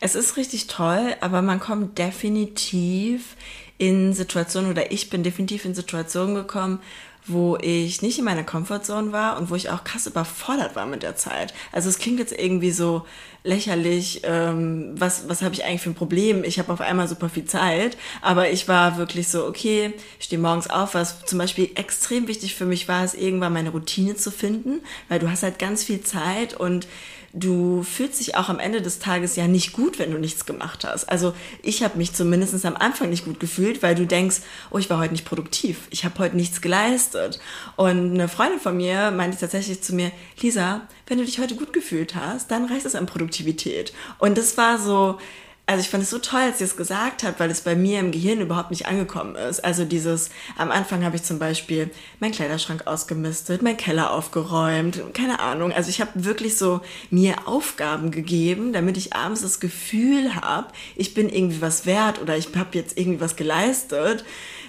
Es 0.00 0.14
ist 0.14 0.36
richtig 0.36 0.66
toll, 0.66 1.14
aber 1.22 1.40
man 1.40 1.58
kommt 1.58 1.96
definitiv 1.96 3.36
in 3.78 4.12
Situationen 4.12 4.70
oder 4.70 4.92
ich 4.92 5.10
bin 5.10 5.22
definitiv 5.22 5.64
in 5.64 5.74
Situationen 5.74 6.34
gekommen, 6.34 6.80
wo 7.26 7.56
ich 7.56 8.02
nicht 8.02 8.18
in 8.18 8.24
meiner 8.24 8.44
Comfortzone 8.44 9.10
war 9.12 9.38
und 9.38 9.48
wo 9.48 9.54
ich 9.54 9.70
auch 9.70 9.82
krass 9.82 10.06
überfordert 10.06 10.76
war 10.76 10.84
mit 10.84 11.02
der 11.02 11.16
Zeit. 11.16 11.54
Also 11.72 11.88
es 11.88 11.98
klingt 11.98 12.18
jetzt 12.18 12.38
irgendwie 12.38 12.70
so 12.70 13.06
lächerlich, 13.44 14.20
ähm, 14.24 14.92
was, 14.94 15.28
was 15.28 15.40
habe 15.40 15.54
ich 15.54 15.64
eigentlich 15.64 15.80
für 15.80 15.90
ein 15.90 15.94
Problem? 15.94 16.44
Ich 16.44 16.58
habe 16.58 16.72
auf 16.72 16.82
einmal 16.82 17.08
super 17.08 17.30
viel 17.30 17.46
Zeit, 17.46 17.96
aber 18.20 18.50
ich 18.50 18.68
war 18.68 18.98
wirklich 18.98 19.28
so, 19.28 19.46
okay, 19.46 19.94
ich 20.18 20.26
stehe 20.26 20.40
morgens 20.40 20.68
auf, 20.68 20.94
was 20.94 21.24
zum 21.24 21.38
Beispiel 21.38 21.70
extrem 21.76 22.28
wichtig 22.28 22.54
für 22.54 22.66
mich 22.66 22.88
war, 22.88 23.04
ist 23.04 23.14
irgendwann 23.14 23.54
meine 23.54 23.70
Routine 23.70 24.16
zu 24.16 24.30
finden, 24.30 24.80
weil 25.08 25.18
du 25.18 25.30
hast 25.30 25.42
halt 25.42 25.58
ganz 25.58 25.82
viel 25.82 26.02
Zeit 26.02 26.54
und 26.54 26.86
du 27.34 27.82
fühlst 27.82 28.20
dich 28.20 28.36
auch 28.36 28.48
am 28.48 28.60
Ende 28.60 28.80
des 28.80 29.00
Tages 29.00 29.34
ja 29.34 29.48
nicht 29.48 29.72
gut, 29.72 29.98
wenn 29.98 30.12
du 30.12 30.18
nichts 30.18 30.46
gemacht 30.46 30.84
hast. 30.84 31.04
Also 31.04 31.34
ich 31.62 31.82
habe 31.82 31.98
mich 31.98 32.12
zumindest 32.12 32.64
am 32.64 32.76
Anfang 32.76 33.10
nicht 33.10 33.24
gut 33.24 33.40
gefühlt, 33.40 33.82
weil 33.82 33.96
du 33.96 34.06
denkst, 34.06 34.36
oh, 34.70 34.78
ich 34.78 34.88
war 34.88 34.98
heute 34.98 35.12
nicht 35.12 35.24
produktiv, 35.24 35.88
ich 35.90 36.04
habe 36.04 36.18
heute 36.20 36.36
nichts 36.36 36.60
geleistet. 36.60 37.40
Und 37.74 38.12
eine 38.12 38.28
Freundin 38.28 38.60
von 38.60 38.76
mir 38.76 39.10
meinte 39.10 39.36
tatsächlich 39.36 39.82
zu 39.82 39.94
mir, 39.94 40.12
Lisa, 40.40 40.82
wenn 41.08 41.18
du 41.18 41.24
dich 41.24 41.40
heute 41.40 41.56
gut 41.56 41.72
gefühlt 41.72 42.14
hast, 42.14 42.52
dann 42.52 42.66
reicht 42.66 42.86
es 42.86 42.94
an 42.94 43.06
Produktivität. 43.06 43.92
Und 44.18 44.38
das 44.38 44.56
war 44.56 44.78
so, 44.78 45.18
also 45.66 45.80
ich 45.80 45.88
fand 45.88 46.02
es 46.02 46.10
so 46.10 46.18
toll, 46.18 46.40
als 46.40 46.58
sie 46.58 46.64
es 46.64 46.76
gesagt 46.76 47.22
hat, 47.22 47.40
weil 47.40 47.50
es 47.50 47.62
bei 47.62 47.74
mir 47.74 47.98
im 47.98 48.10
Gehirn 48.10 48.40
überhaupt 48.40 48.70
nicht 48.70 48.86
angekommen 48.86 49.34
ist. 49.34 49.64
Also 49.64 49.86
dieses, 49.86 50.28
am 50.58 50.70
Anfang 50.70 51.04
habe 51.04 51.16
ich 51.16 51.22
zum 51.22 51.38
Beispiel 51.38 51.90
meinen 52.20 52.32
Kleiderschrank 52.32 52.86
ausgemistet, 52.86 53.62
meinen 53.62 53.78
Keller 53.78 54.10
aufgeräumt, 54.10 55.00
keine 55.14 55.40
Ahnung. 55.40 55.72
Also 55.72 55.88
ich 55.88 56.02
habe 56.02 56.10
wirklich 56.24 56.58
so 56.58 56.82
mir 57.10 57.48
Aufgaben 57.48 58.10
gegeben, 58.10 58.74
damit 58.74 58.98
ich 58.98 59.14
abends 59.14 59.40
das 59.40 59.58
Gefühl 59.58 60.34
habe, 60.34 60.66
ich 60.96 61.14
bin 61.14 61.30
irgendwie 61.30 61.62
was 61.62 61.86
wert 61.86 62.20
oder 62.20 62.36
ich 62.36 62.48
habe 62.54 62.70
jetzt 62.72 62.98
irgendwie 62.98 63.20
was 63.20 63.36
geleistet, 63.36 64.24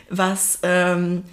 was 0.09 0.59
ähm, 0.63 1.23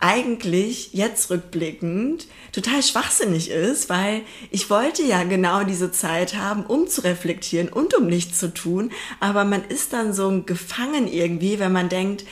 eigentlich 0.00 0.94
jetzt 0.94 1.30
rückblickend 1.30 2.26
total 2.52 2.82
schwachsinnig 2.82 3.50
ist, 3.50 3.88
weil 3.90 4.22
ich 4.50 4.70
wollte 4.70 5.02
ja 5.02 5.22
genau 5.24 5.62
diese 5.62 5.92
Zeit 5.92 6.34
haben, 6.34 6.64
um 6.64 6.88
zu 6.88 7.04
reflektieren 7.04 7.68
und 7.68 7.94
um 7.94 8.06
nichts 8.06 8.38
zu 8.38 8.52
tun, 8.52 8.90
aber 9.20 9.44
man 9.44 9.62
ist 9.64 9.92
dann 9.92 10.14
so 10.14 10.42
gefangen 10.44 11.06
irgendwie, 11.06 11.58
wenn 11.58 11.72
man 11.72 11.90
denkt, 11.90 12.24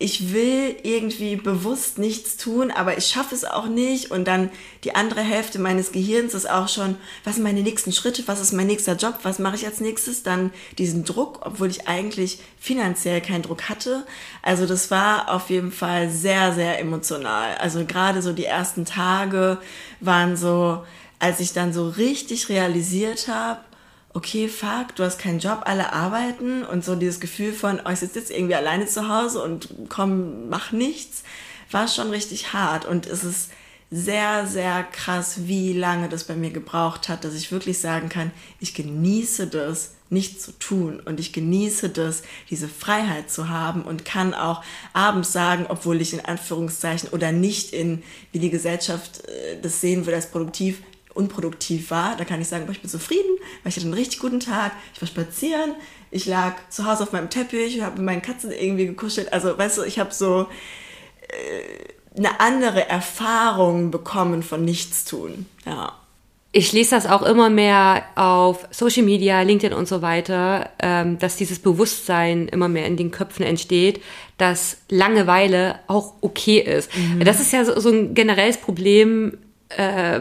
ich 0.00 0.32
will 0.32 0.76
irgendwie 0.82 1.36
bewusst 1.36 1.98
nichts 1.98 2.38
tun, 2.38 2.70
aber 2.70 2.96
ich 2.96 3.04
schaffe 3.04 3.34
es 3.34 3.44
auch 3.44 3.66
nicht. 3.66 4.10
Und 4.10 4.24
dann 4.24 4.48
die 4.82 4.94
andere 4.94 5.20
Hälfte 5.20 5.58
meines 5.58 5.92
Gehirns 5.92 6.32
ist 6.32 6.48
auch 6.48 6.68
schon, 6.68 6.96
was 7.22 7.34
sind 7.34 7.44
meine 7.44 7.60
nächsten 7.60 7.92
Schritte, 7.92 8.26
was 8.26 8.40
ist 8.40 8.52
mein 8.52 8.66
nächster 8.66 8.96
Job, 8.96 9.18
was 9.24 9.38
mache 9.38 9.56
ich 9.56 9.66
als 9.66 9.78
nächstes? 9.80 10.22
Dann 10.22 10.52
diesen 10.78 11.04
Druck, 11.04 11.40
obwohl 11.42 11.68
ich 11.68 11.86
eigentlich 11.86 12.38
finanziell 12.58 13.20
keinen 13.20 13.42
Druck 13.42 13.68
hatte. 13.68 14.06
Also 14.40 14.64
das 14.64 14.90
war 14.90 15.30
auf 15.30 15.50
jeden 15.50 15.70
Fall 15.70 16.08
sehr, 16.08 16.54
sehr 16.54 16.80
emotional. 16.80 17.58
Also 17.58 17.84
gerade 17.84 18.22
so 18.22 18.32
die 18.32 18.46
ersten 18.46 18.86
Tage 18.86 19.58
waren 20.00 20.34
so, 20.34 20.82
als 21.18 21.40
ich 21.40 21.52
dann 21.52 21.74
so 21.74 21.86
richtig 21.90 22.48
realisiert 22.48 23.28
habe, 23.28 23.60
okay, 24.14 24.48
fuck, 24.48 24.94
du 24.96 25.04
hast 25.04 25.18
keinen 25.18 25.38
Job, 25.38 25.62
alle 25.64 25.92
arbeiten 25.92 26.64
und 26.64 26.84
so 26.84 26.96
dieses 26.96 27.20
Gefühl 27.20 27.52
von, 27.52 27.80
oh, 27.84 27.90
ich 27.90 28.00
sitze 28.00 28.18
jetzt 28.18 28.30
irgendwie 28.30 28.54
alleine 28.54 28.86
zu 28.86 29.08
Hause 29.08 29.42
und 29.42 29.68
komm, 29.88 30.48
mach 30.48 30.72
nichts, 30.72 31.22
war 31.70 31.86
schon 31.86 32.10
richtig 32.10 32.52
hart. 32.52 32.84
Und 32.84 33.06
es 33.06 33.22
ist 33.22 33.50
sehr, 33.90 34.46
sehr 34.46 34.84
krass, 34.84 35.46
wie 35.46 35.72
lange 35.72 36.08
das 36.08 36.24
bei 36.24 36.34
mir 36.34 36.50
gebraucht 36.50 37.08
hat, 37.08 37.24
dass 37.24 37.34
ich 37.34 37.50
wirklich 37.52 37.78
sagen 37.78 38.08
kann, 38.08 38.30
ich 38.60 38.74
genieße 38.74 39.46
das, 39.46 39.92
nichts 40.10 40.44
zu 40.44 40.52
tun. 40.58 41.00
Und 41.04 41.20
ich 41.20 41.32
genieße 41.32 41.88
das, 41.88 42.22
diese 42.50 42.68
Freiheit 42.68 43.30
zu 43.30 43.48
haben 43.48 43.82
und 43.82 44.04
kann 44.04 44.34
auch 44.34 44.62
abends 44.92 45.32
sagen, 45.32 45.66
obwohl 45.68 46.00
ich 46.00 46.12
in 46.12 46.24
Anführungszeichen 46.24 47.10
oder 47.10 47.30
nicht 47.30 47.72
in, 47.72 48.02
wie 48.32 48.40
die 48.40 48.50
Gesellschaft 48.50 49.24
äh, 49.26 49.60
das 49.60 49.80
sehen 49.80 50.06
will 50.06 50.14
als 50.14 50.30
produktiv, 50.30 50.82
unproduktiv 51.20 51.90
war, 51.90 52.16
da 52.16 52.24
kann 52.24 52.40
ich 52.40 52.48
sagen, 52.48 52.66
ich 52.70 52.80
bin 52.80 52.90
zufrieden, 52.90 53.36
weil 53.62 53.70
ich 53.70 53.76
hatte 53.76 53.86
einen 53.86 53.94
richtig 53.94 54.18
guten 54.18 54.40
Tag, 54.40 54.72
ich 54.94 55.00
war 55.00 55.08
spazieren, 55.08 55.74
ich 56.10 56.26
lag 56.26 56.54
zu 56.70 56.86
Hause 56.86 57.04
auf 57.04 57.12
meinem 57.12 57.30
Teppich, 57.30 57.80
habe 57.82 57.96
mit 57.96 58.04
meinen 58.04 58.22
Katzen 58.22 58.50
irgendwie 58.50 58.86
gekuschelt. 58.86 59.32
Also, 59.32 59.56
weißt 59.56 59.78
du, 59.78 59.82
ich 59.82 59.98
habe 59.98 60.12
so 60.12 60.46
äh, 61.28 62.18
eine 62.18 62.40
andere 62.40 62.88
Erfahrung 62.88 63.90
bekommen 63.90 64.42
von 64.42 64.64
Nichtstun. 64.64 65.46
Ja. 65.64 65.92
Ich 66.52 66.72
lese 66.72 66.96
das 66.96 67.06
auch 67.06 67.22
immer 67.22 67.48
mehr 67.48 68.02
auf 68.16 68.66
Social 68.72 69.04
Media, 69.04 69.42
LinkedIn 69.42 69.72
und 69.72 69.86
so 69.86 70.02
weiter, 70.02 70.70
ähm, 70.80 71.16
dass 71.20 71.36
dieses 71.36 71.60
Bewusstsein 71.60 72.48
immer 72.48 72.66
mehr 72.66 72.86
in 72.86 72.96
den 72.96 73.12
Köpfen 73.12 73.46
entsteht, 73.46 74.02
dass 74.36 74.78
Langeweile 74.88 75.78
auch 75.86 76.14
okay 76.22 76.58
ist. 76.58 76.90
Mhm. 76.96 77.24
Das 77.24 77.38
ist 77.38 77.52
ja 77.52 77.64
so, 77.64 77.78
so 77.78 77.90
ein 77.90 78.14
generelles 78.14 78.56
Problem 78.56 79.38
äh, 79.70 80.20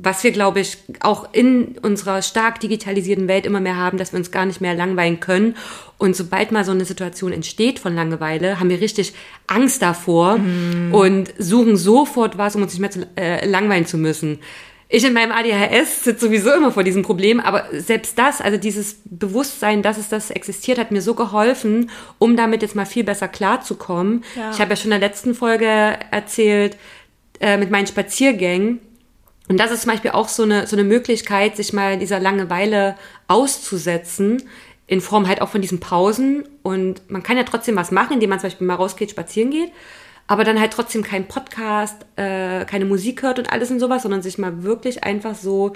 was 0.00 0.22
wir, 0.22 0.30
glaube 0.30 0.60
ich, 0.60 0.78
auch 1.00 1.32
in 1.32 1.76
unserer 1.82 2.22
stark 2.22 2.60
digitalisierten 2.60 3.26
Welt 3.26 3.46
immer 3.46 3.60
mehr 3.60 3.76
haben, 3.76 3.98
dass 3.98 4.12
wir 4.12 4.18
uns 4.18 4.30
gar 4.30 4.46
nicht 4.46 4.60
mehr 4.60 4.74
langweilen 4.74 5.20
können. 5.20 5.56
Und 5.98 6.14
sobald 6.14 6.52
mal 6.52 6.64
so 6.64 6.70
eine 6.70 6.84
Situation 6.84 7.32
entsteht 7.32 7.80
von 7.80 7.94
Langeweile, 7.94 8.60
haben 8.60 8.70
wir 8.70 8.80
richtig 8.80 9.14
Angst 9.48 9.82
davor 9.82 10.38
mm. 10.38 10.94
und 10.94 11.34
suchen 11.38 11.76
sofort 11.76 12.38
was, 12.38 12.54
um 12.54 12.62
uns 12.62 12.72
nicht 12.72 12.80
mehr 12.80 12.90
zu, 12.90 13.08
äh, 13.16 13.44
langweilen 13.46 13.86
zu 13.86 13.98
müssen. 13.98 14.38
Ich 14.90 15.04
in 15.04 15.12
meinem 15.12 15.32
ADHS 15.32 16.04
sitze 16.04 16.26
sowieso 16.26 16.50
immer 16.54 16.72
vor 16.72 16.82
diesem 16.82 17.02
Problem, 17.02 17.40
aber 17.40 17.64
selbst 17.72 18.18
das, 18.18 18.40
also 18.40 18.56
dieses 18.56 19.00
Bewusstsein, 19.04 19.82
dass 19.82 19.98
es 19.98 20.08
das 20.08 20.30
existiert, 20.30 20.78
hat 20.78 20.92
mir 20.92 21.02
so 21.02 21.14
geholfen, 21.14 21.90
um 22.18 22.36
damit 22.36 22.62
jetzt 22.62 22.74
mal 22.74 22.86
viel 22.86 23.04
besser 23.04 23.28
klarzukommen. 23.28 24.24
Ja. 24.34 24.50
Ich 24.50 24.60
habe 24.60 24.70
ja 24.70 24.76
schon 24.76 24.90
in 24.90 24.98
der 24.98 25.08
letzten 25.08 25.34
Folge 25.34 25.66
erzählt, 26.10 26.78
äh, 27.40 27.56
mit 27.56 27.70
meinen 27.70 27.86
Spaziergängen. 27.86 28.80
Und 29.48 29.58
das 29.58 29.70
ist 29.70 29.82
zum 29.82 29.92
Beispiel 29.92 30.10
auch 30.10 30.28
so 30.28 30.42
eine, 30.42 30.66
so 30.66 30.76
eine 30.76 30.84
Möglichkeit, 30.84 31.56
sich 31.56 31.72
mal 31.72 31.98
dieser 31.98 32.20
Langeweile 32.20 32.96
auszusetzen, 33.28 34.42
in 34.86 35.00
Form 35.00 35.26
halt 35.26 35.40
auch 35.40 35.48
von 35.48 35.62
diesen 35.62 35.80
Pausen. 35.80 36.44
Und 36.62 37.10
man 37.10 37.22
kann 37.22 37.36
ja 37.36 37.44
trotzdem 37.44 37.76
was 37.76 37.90
machen, 37.90 38.14
indem 38.14 38.30
man 38.30 38.40
zum 38.40 38.48
Beispiel 38.48 38.66
mal 38.66 38.74
rausgeht, 38.74 39.10
spazieren 39.10 39.50
geht, 39.50 39.70
aber 40.26 40.44
dann 40.44 40.60
halt 40.60 40.72
trotzdem 40.72 41.02
kein 41.02 41.26
Podcast, 41.28 42.04
äh, 42.16 42.64
keine 42.66 42.84
Musik 42.84 43.22
hört 43.22 43.38
und 43.38 43.50
alles 43.50 43.70
und 43.70 43.80
sowas, 43.80 44.02
sondern 44.02 44.22
sich 44.22 44.36
mal 44.36 44.62
wirklich 44.62 45.04
einfach 45.04 45.34
so 45.34 45.72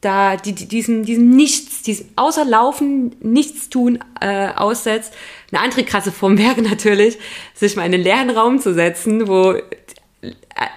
da 0.00 0.36
die, 0.36 0.54
die, 0.54 0.66
diesen, 0.66 1.04
diesen 1.04 1.30
Nichts, 1.30 1.82
diesen 1.82 2.10
außer 2.16 2.44
Laufen, 2.44 3.16
Nichts 3.20 3.68
tun 3.68 3.98
äh, 4.20 4.48
aussetzt. 4.48 5.12
Eine 5.52 5.62
andere 5.62 5.84
krasse 5.84 6.12
Form 6.12 6.38
wäre 6.38 6.62
natürlich, 6.62 7.18
sich 7.54 7.76
mal 7.76 7.84
in 7.86 7.94
einen 7.94 8.02
leeren 8.02 8.30
Raum 8.30 8.58
zu 8.60 8.72
setzen, 8.74 9.28
wo 9.28 9.54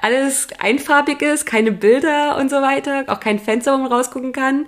alles 0.02 0.48
einfarbig 0.60 1.22
ist, 1.22 1.46
keine 1.46 1.72
Bilder 1.72 2.38
und 2.38 2.50
so 2.50 2.58
weiter, 2.58 3.06
auch 3.08 3.20
kein 3.20 3.40
Fenster, 3.40 3.74
wo 3.74 3.78
man 3.78 3.92
rausgucken 3.92 4.32
kann. 4.32 4.68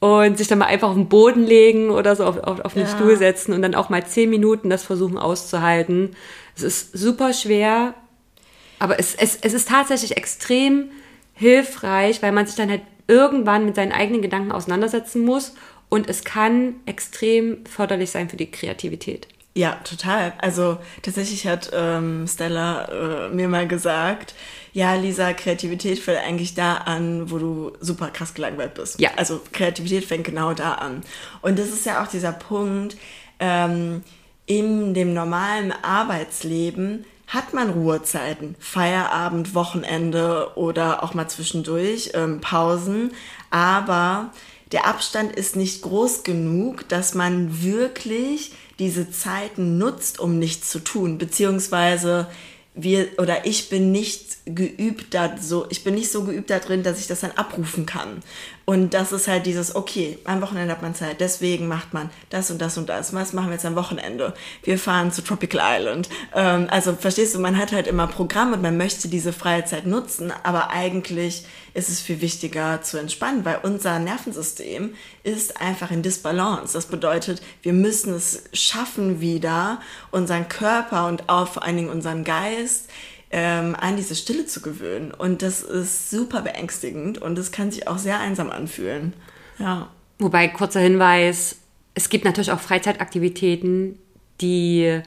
Und 0.00 0.36
sich 0.36 0.48
dann 0.48 0.58
mal 0.58 0.66
einfach 0.66 0.88
auf 0.88 0.96
den 0.96 1.08
Boden 1.08 1.44
legen 1.46 1.90
oder 1.90 2.16
so 2.16 2.24
auf, 2.24 2.38
auf, 2.38 2.60
auf 2.60 2.74
den 2.74 2.86
ja. 2.86 2.88
Stuhl 2.88 3.16
setzen 3.16 3.52
und 3.52 3.62
dann 3.62 3.76
auch 3.76 3.88
mal 3.88 4.04
zehn 4.04 4.30
Minuten 4.30 4.68
das 4.68 4.82
versuchen 4.82 5.16
auszuhalten. 5.16 6.16
Es 6.56 6.64
ist 6.64 6.98
super 6.98 7.32
schwer, 7.32 7.94
aber 8.80 8.98
es, 8.98 9.14
es, 9.14 9.38
es 9.40 9.52
ist 9.54 9.68
tatsächlich 9.68 10.16
extrem 10.16 10.90
hilfreich, 11.34 12.20
weil 12.20 12.32
man 12.32 12.46
sich 12.46 12.56
dann 12.56 12.68
halt 12.68 12.82
irgendwann 13.06 13.64
mit 13.64 13.76
seinen 13.76 13.92
eigenen 13.92 14.22
Gedanken 14.22 14.50
auseinandersetzen 14.50 15.24
muss 15.24 15.54
und 15.88 16.08
es 16.08 16.24
kann 16.24 16.76
extrem 16.86 17.64
förderlich 17.66 18.10
sein 18.10 18.28
für 18.28 18.36
die 18.36 18.50
Kreativität. 18.50 19.28
Ja, 19.54 19.78
total. 19.84 20.32
Also 20.38 20.78
tatsächlich 21.02 21.46
hat 21.46 21.70
ähm, 21.74 22.26
Stella 22.26 23.26
äh, 23.26 23.28
mir 23.28 23.48
mal 23.48 23.68
gesagt, 23.68 24.34
ja, 24.72 24.94
Lisa, 24.94 25.34
Kreativität 25.34 25.98
fängt 25.98 26.20
eigentlich 26.20 26.54
da 26.54 26.76
an, 26.76 27.30
wo 27.30 27.38
du 27.38 27.72
super 27.80 28.08
krass 28.08 28.32
gelangweilt 28.32 28.74
bist. 28.74 28.98
Ja. 28.98 29.10
Also 29.16 29.40
Kreativität 29.52 30.06
fängt 30.06 30.24
genau 30.24 30.54
da 30.54 30.74
an. 30.74 31.02
Und 31.42 31.58
das 31.58 31.68
ist 31.68 31.84
ja 31.84 32.02
auch 32.02 32.08
dieser 32.08 32.32
Punkt, 32.32 32.96
ähm, 33.38 34.02
in 34.46 34.94
dem 34.94 35.12
normalen 35.12 35.72
Arbeitsleben 35.82 37.04
hat 37.26 37.54
man 37.54 37.70
Ruhezeiten, 37.70 38.56
Feierabend, 38.58 39.54
Wochenende 39.54 40.52
oder 40.54 41.02
auch 41.02 41.14
mal 41.14 41.28
zwischendurch 41.28 42.10
ähm, 42.14 42.40
Pausen, 42.40 43.12
aber 43.50 44.30
der 44.72 44.86
Abstand 44.86 45.34
ist 45.36 45.56
nicht 45.56 45.82
groß 45.82 46.24
genug, 46.24 46.88
dass 46.88 47.14
man 47.14 47.62
wirklich 47.62 48.52
diese 48.82 49.08
Zeiten 49.12 49.78
nutzt, 49.78 50.18
um 50.18 50.40
nichts 50.40 50.68
zu 50.68 50.80
tun, 50.80 51.16
beziehungsweise 51.16 52.26
wir 52.74 53.06
oder 53.18 53.46
ich 53.46 53.68
bin 53.68 53.92
nicht 53.92 54.38
geübt 54.44 55.14
da 55.14 55.36
so, 55.38 55.66
ich 55.70 55.84
bin 55.84 55.94
nicht 55.94 56.10
so 56.10 56.24
geübt 56.24 56.50
da 56.50 56.58
drin, 56.58 56.82
dass 56.82 56.98
ich 56.98 57.06
das 57.06 57.20
dann 57.20 57.30
abrufen 57.32 57.86
kann. 57.86 58.24
Und 58.72 58.94
das 58.94 59.12
ist 59.12 59.28
halt 59.28 59.44
dieses, 59.44 59.76
okay, 59.76 60.16
am 60.24 60.40
Wochenende 60.40 60.72
hat 60.72 60.80
man 60.80 60.94
Zeit, 60.94 61.20
deswegen 61.20 61.68
macht 61.68 61.92
man 61.92 62.08
das 62.30 62.50
und 62.50 62.58
das 62.62 62.78
und 62.78 62.88
das. 62.88 63.12
Was 63.12 63.34
machen 63.34 63.48
wir 63.48 63.52
jetzt 63.52 63.66
am 63.66 63.76
Wochenende? 63.76 64.32
Wir 64.62 64.78
fahren 64.78 65.12
zu 65.12 65.22
Tropical 65.22 65.60
Island. 65.62 66.08
Ähm, 66.34 66.68
also 66.70 66.94
verstehst 66.94 67.34
du, 67.34 67.38
man 67.38 67.58
hat 67.58 67.72
halt 67.72 67.86
immer 67.86 68.06
Programm 68.06 68.54
und 68.54 68.62
man 68.62 68.78
möchte 68.78 69.08
diese 69.08 69.34
freie 69.34 69.66
Zeit 69.66 69.84
nutzen, 69.84 70.32
aber 70.42 70.70
eigentlich 70.70 71.44
ist 71.74 71.90
es 71.90 72.00
viel 72.00 72.22
wichtiger 72.22 72.80
zu 72.80 72.96
entspannen, 72.96 73.44
weil 73.44 73.58
unser 73.62 73.98
Nervensystem 73.98 74.94
ist 75.22 75.60
einfach 75.60 75.90
in 75.90 76.00
Disbalance. 76.00 76.72
Das 76.72 76.86
bedeutet, 76.86 77.42
wir 77.60 77.74
müssen 77.74 78.14
es 78.14 78.44
schaffen, 78.54 79.20
wieder 79.20 79.82
unseren 80.12 80.48
Körper 80.48 81.08
und 81.08 81.28
auch 81.28 81.48
vor 81.48 81.62
allen 81.62 81.76
Dingen 81.76 81.90
unseren 81.90 82.24
Geist 82.24 82.88
ähm, 83.32 83.74
an 83.78 83.96
diese 83.96 84.14
Stille 84.14 84.46
zu 84.46 84.60
gewöhnen. 84.60 85.12
Und 85.12 85.42
das 85.42 85.62
ist 85.62 86.10
super 86.10 86.42
beängstigend 86.42 87.18
und 87.18 87.38
es 87.38 87.50
kann 87.50 87.70
sich 87.70 87.88
auch 87.88 87.98
sehr 87.98 88.20
einsam 88.20 88.50
anfühlen. 88.50 89.14
Ja. 89.58 89.90
Wobei, 90.18 90.48
kurzer 90.48 90.80
Hinweis, 90.80 91.56
es 91.94 92.08
gibt 92.08 92.24
natürlich 92.24 92.52
auch 92.52 92.60
Freizeitaktivitäten, 92.60 93.98
die 94.40 95.02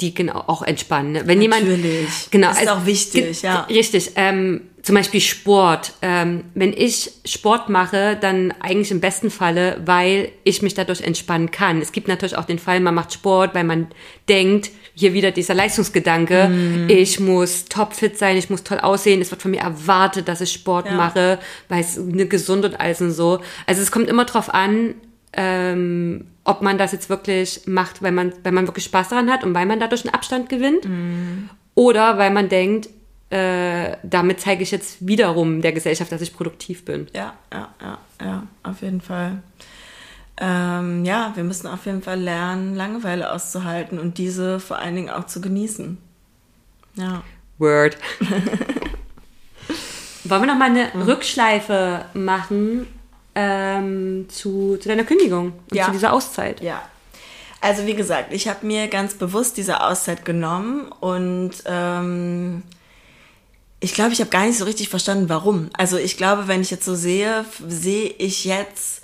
die 0.00 0.14
genau 0.14 0.44
auch 0.46 0.62
entspannen. 0.62 1.12
Ne? 1.12 1.26
Wenn 1.26 1.40
Natürlich. 1.40 1.82
jemand 1.82 2.30
genau 2.30 2.50
ist 2.50 2.58
also, 2.58 2.72
auch 2.72 2.86
wichtig, 2.86 3.42
ja. 3.42 3.62
Richtig. 3.62 4.12
Ähm, 4.14 4.62
zum 4.82 4.94
Beispiel 4.94 5.20
Sport. 5.20 5.94
Ähm, 6.02 6.44
wenn 6.54 6.72
ich 6.72 7.10
Sport 7.24 7.68
mache, 7.68 8.16
dann 8.20 8.54
eigentlich 8.60 8.92
im 8.92 9.00
besten 9.00 9.30
Falle, 9.30 9.82
weil 9.84 10.30
ich 10.44 10.62
mich 10.62 10.74
dadurch 10.74 11.00
entspannen 11.00 11.50
kann. 11.50 11.82
Es 11.82 11.90
gibt 11.90 12.06
natürlich 12.06 12.36
auch 12.36 12.44
den 12.44 12.60
Fall, 12.60 12.78
man 12.78 12.94
macht 12.94 13.12
Sport, 13.12 13.54
weil 13.54 13.64
man 13.64 13.88
denkt, 14.28 14.70
hier 14.98 15.12
wieder 15.12 15.30
dieser 15.30 15.54
Leistungsgedanke, 15.54 16.48
mm. 16.48 16.88
ich 16.88 17.20
muss 17.20 17.66
topfit 17.66 18.18
sein, 18.18 18.36
ich 18.36 18.50
muss 18.50 18.64
toll 18.64 18.78
aussehen, 18.78 19.20
es 19.20 19.30
wird 19.30 19.40
von 19.40 19.52
mir 19.52 19.60
erwartet, 19.60 20.26
dass 20.26 20.40
ich 20.40 20.52
Sport 20.52 20.86
ja. 20.86 20.92
mache, 20.92 21.38
weil 21.68 21.80
es 21.80 21.96
eine 21.96 22.26
gesund 22.26 22.64
und 22.64 22.80
alles 22.80 23.00
und 23.00 23.12
so. 23.12 23.40
Also 23.66 23.80
es 23.80 23.92
kommt 23.92 24.08
immer 24.08 24.24
drauf 24.24 24.52
an, 24.52 24.94
ähm, 25.34 26.24
ob 26.44 26.62
man 26.62 26.78
das 26.78 26.92
jetzt 26.92 27.08
wirklich 27.08 27.62
macht, 27.66 28.02
weil 28.02 28.12
man, 28.12 28.32
weil 28.42 28.52
man 28.52 28.66
wirklich 28.66 28.86
Spaß 28.86 29.10
daran 29.10 29.30
hat 29.30 29.44
und 29.44 29.54
weil 29.54 29.66
man 29.66 29.78
dadurch 29.78 30.04
einen 30.04 30.14
Abstand 30.14 30.48
gewinnt. 30.48 30.84
Mm. 30.84 31.48
Oder 31.74 32.18
weil 32.18 32.32
man 32.32 32.48
denkt, 32.48 32.88
äh, 33.30 33.96
damit 34.02 34.40
zeige 34.40 34.62
ich 34.62 34.70
jetzt 34.70 35.06
wiederum 35.06 35.60
der 35.62 35.72
Gesellschaft, 35.72 36.10
dass 36.10 36.22
ich 36.22 36.34
produktiv 36.34 36.84
bin. 36.84 37.06
Ja, 37.14 37.34
ja, 37.52 37.68
ja, 37.80 37.98
ja, 38.20 38.42
auf 38.64 38.82
jeden 38.82 39.00
Fall. 39.00 39.42
Ähm, 40.40 41.04
ja, 41.04 41.32
wir 41.34 41.42
müssen 41.42 41.66
auf 41.66 41.86
jeden 41.86 42.02
Fall 42.02 42.20
lernen, 42.20 42.76
Langeweile 42.76 43.32
auszuhalten 43.32 43.98
und 43.98 44.18
diese 44.18 44.60
vor 44.60 44.78
allen 44.78 44.94
Dingen 44.94 45.10
auch 45.10 45.26
zu 45.26 45.40
genießen. 45.40 45.98
Ja. 46.94 47.22
Word. 47.58 47.96
Wollen 50.24 50.42
wir 50.42 50.46
noch 50.46 50.58
mal 50.58 50.70
eine 50.70 50.90
mhm. 50.94 51.02
Rückschleife 51.02 52.04
machen 52.14 52.86
ähm, 53.34 54.26
zu, 54.28 54.76
zu 54.80 54.88
deiner 54.88 55.04
Kündigung 55.04 55.54
und 55.70 55.76
ja. 55.76 55.86
zu 55.86 55.92
dieser 55.92 56.12
Auszeit? 56.12 56.60
Ja. 56.60 56.82
Also 57.60 57.86
wie 57.86 57.94
gesagt, 57.94 58.32
ich 58.32 58.46
habe 58.46 58.64
mir 58.64 58.86
ganz 58.88 59.14
bewusst 59.14 59.56
diese 59.56 59.82
Auszeit 59.82 60.24
genommen 60.24 60.92
und 61.00 61.50
ähm, 61.66 62.62
ich 63.80 63.94
glaube, 63.94 64.12
ich 64.12 64.20
habe 64.20 64.30
gar 64.30 64.46
nicht 64.46 64.58
so 64.58 64.64
richtig 64.64 64.88
verstanden, 64.88 65.28
warum. 65.28 65.70
Also 65.72 65.96
ich 65.96 66.16
glaube, 66.16 66.46
wenn 66.46 66.60
ich 66.60 66.70
jetzt 66.70 66.84
so 66.84 66.94
sehe, 66.94 67.44
sehe 67.66 68.08
ich 68.18 68.44
jetzt, 68.44 68.97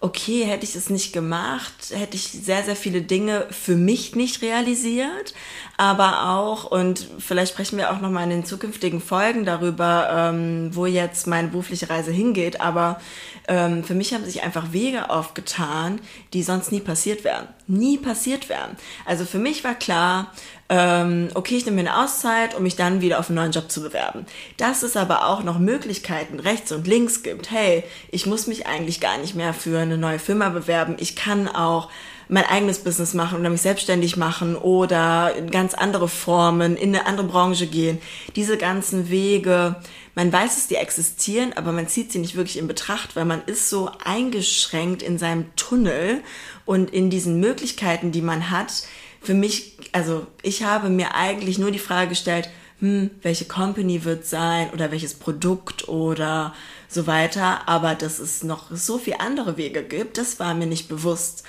okay, 0.00 0.44
hätte 0.44 0.64
ich 0.64 0.76
es 0.76 0.90
nicht 0.90 1.12
gemacht, 1.12 1.90
hätte 1.90 2.14
ich 2.14 2.22
sehr, 2.22 2.62
sehr 2.62 2.76
viele 2.76 3.02
Dinge 3.02 3.46
für 3.50 3.74
mich 3.74 4.14
nicht 4.14 4.42
realisiert, 4.42 5.34
aber 5.76 6.30
auch, 6.30 6.70
und 6.70 7.08
vielleicht 7.18 7.52
sprechen 7.52 7.78
wir 7.78 7.90
auch 7.90 8.00
nochmal 8.00 8.24
in 8.24 8.30
den 8.30 8.44
zukünftigen 8.44 9.00
Folgen 9.00 9.44
darüber, 9.44 10.08
ähm, 10.12 10.70
wo 10.72 10.86
jetzt 10.86 11.26
meine 11.26 11.48
berufliche 11.48 11.90
Reise 11.90 12.12
hingeht, 12.12 12.60
aber 12.60 13.00
ähm, 13.48 13.82
für 13.82 13.94
mich 13.94 14.14
haben 14.14 14.24
sich 14.24 14.42
einfach 14.44 14.72
Wege 14.72 15.10
aufgetan, 15.10 16.00
die 16.32 16.44
sonst 16.44 16.70
nie 16.70 16.80
passiert 16.80 17.24
wären. 17.24 17.48
Nie 17.68 17.98
passiert 17.98 18.48
wären. 18.48 18.76
Also 19.04 19.26
für 19.26 19.38
mich 19.38 19.62
war 19.62 19.74
klar, 19.74 20.32
ähm, 20.70 21.28
okay, 21.34 21.56
ich 21.56 21.66
nehme 21.66 21.82
mir 21.82 21.90
eine 21.90 22.02
Auszeit, 22.02 22.54
um 22.54 22.62
mich 22.62 22.76
dann 22.76 23.02
wieder 23.02 23.18
auf 23.18 23.28
einen 23.28 23.36
neuen 23.36 23.52
Job 23.52 23.70
zu 23.70 23.82
bewerben. 23.82 24.24
Dass 24.56 24.82
es 24.82 24.96
aber 24.96 25.26
auch 25.26 25.42
noch 25.42 25.58
Möglichkeiten 25.58 26.40
rechts 26.40 26.72
und 26.72 26.86
links 26.86 27.22
gibt. 27.22 27.50
Hey, 27.50 27.84
ich 28.10 28.24
muss 28.24 28.46
mich 28.46 28.66
eigentlich 28.66 29.00
gar 29.00 29.18
nicht 29.18 29.34
mehr 29.34 29.52
für 29.52 29.78
eine 29.78 29.98
neue 29.98 30.18
Firma 30.18 30.48
bewerben. 30.48 30.96
Ich 30.98 31.14
kann 31.14 31.46
auch 31.46 31.90
mein 32.28 32.44
eigenes 32.44 32.80
Business 32.80 33.14
machen 33.14 33.40
oder 33.40 33.50
mich 33.50 33.62
selbstständig 33.62 34.16
machen 34.16 34.56
oder 34.56 35.34
in 35.34 35.50
ganz 35.50 35.74
andere 35.74 36.08
Formen, 36.08 36.76
in 36.76 36.94
eine 36.94 37.06
andere 37.06 37.26
Branche 37.26 37.66
gehen. 37.66 37.98
Diese 38.36 38.58
ganzen 38.58 39.08
Wege, 39.08 39.76
man 40.14 40.32
weiß, 40.32 40.56
dass 40.56 40.68
die 40.68 40.76
existieren, 40.76 41.52
aber 41.54 41.72
man 41.72 41.88
zieht 41.88 42.12
sie 42.12 42.18
nicht 42.18 42.36
wirklich 42.36 42.58
in 42.58 42.68
Betracht, 42.68 43.16
weil 43.16 43.24
man 43.24 43.42
ist 43.46 43.70
so 43.70 43.90
eingeschränkt 44.04 45.02
in 45.02 45.18
seinem 45.18 45.46
Tunnel 45.56 46.22
und 46.66 46.90
in 46.90 47.08
diesen 47.08 47.40
Möglichkeiten, 47.40 48.12
die 48.12 48.22
man 48.22 48.50
hat, 48.50 48.84
für 49.20 49.34
mich, 49.34 49.76
also 49.92 50.26
ich 50.42 50.62
habe 50.62 50.90
mir 50.90 51.14
eigentlich 51.14 51.58
nur 51.58 51.70
die 51.70 51.78
Frage 51.78 52.10
gestellt, 52.10 52.50
hm, 52.80 53.10
welche 53.22 53.46
Company 53.46 54.04
wird 54.04 54.26
sein 54.26 54.70
oder 54.70 54.92
welches 54.92 55.14
Produkt 55.14 55.88
oder 55.88 56.54
so 56.88 57.06
weiter, 57.06 57.68
aber 57.68 57.94
dass 57.94 58.20
es 58.20 58.44
noch 58.44 58.66
so 58.70 58.98
viele 58.98 59.20
andere 59.20 59.56
Wege 59.56 59.82
gibt, 59.82 60.16
das 60.16 60.38
war 60.38 60.54
mir 60.54 60.66
nicht 60.66 60.88
bewusst. 60.88 61.42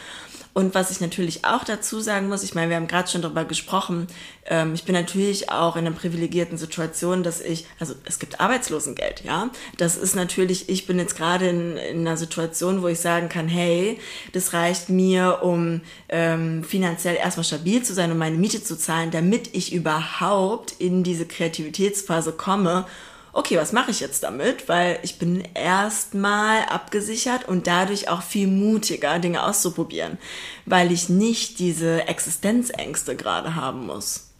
Und 0.53 0.73
was 0.73 0.89
ich 0.91 0.99
natürlich 0.99 1.45
auch 1.45 1.63
dazu 1.63 1.99
sagen 1.99 2.27
muss, 2.27 2.43
ich 2.43 2.55
meine, 2.55 2.69
wir 2.69 2.75
haben 2.75 2.87
gerade 2.87 3.07
schon 3.07 3.21
darüber 3.21 3.45
gesprochen, 3.45 4.07
ähm, 4.47 4.73
ich 4.73 4.83
bin 4.83 4.95
natürlich 4.95 5.51
auch 5.51 5.75
in 5.75 5.85
einer 5.85 5.95
privilegierten 5.95 6.57
Situation, 6.57 7.21
dass 7.21 7.39
ich, 7.39 7.65
also 7.79 7.93
es 8.05 8.19
gibt 8.19 8.41
Arbeitslosengeld, 8.41 9.23
ja. 9.23 9.51
Das 9.77 9.95
ist 9.95 10.15
natürlich, 10.15 10.67
ich 10.67 10.87
bin 10.87 10.97
jetzt 10.97 11.15
gerade 11.15 11.47
in, 11.47 11.77
in 11.77 11.99
einer 11.99 12.17
Situation, 12.17 12.81
wo 12.81 12.87
ich 12.87 12.99
sagen 12.99 13.29
kann, 13.29 13.47
hey, 13.47 13.99
das 14.33 14.53
reicht 14.53 14.89
mir, 14.89 15.39
um 15.43 15.81
ähm, 16.09 16.63
finanziell 16.63 17.15
erstmal 17.15 17.43
stabil 17.43 17.83
zu 17.83 17.93
sein 17.93 18.11
und 18.11 18.17
meine 18.17 18.37
Miete 18.37 18.63
zu 18.63 18.77
zahlen, 18.77 19.11
damit 19.11 19.55
ich 19.55 19.71
überhaupt 19.71 20.73
in 20.79 21.03
diese 21.03 21.27
Kreativitätsphase 21.27 22.31
komme 22.31 22.85
okay, 23.33 23.57
was 23.57 23.71
mache 23.71 23.91
ich 23.91 23.99
jetzt 23.99 24.23
damit? 24.23 24.67
Weil 24.67 24.99
ich 25.03 25.19
bin 25.19 25.43
erstmal 25.53 26.63
abgesichert 26.63 27.47
und 27.47 27.67
dadurch 27.67 28.09
auch 28.09 28.21
viel 28.21 28.47
mutiger, 28.47 29.19
Dinge 29.19 29.43
auszuprobieren, 29.43 30.17
weil 30.65 30.91
ich 30.91 31.09
nicht 31.09 31.59
diese 31.59 32.07
Existenzängste 32.07 33.15
gerade 33.15 33.55
haben 33.55 33.85
muss. 33.85 34.31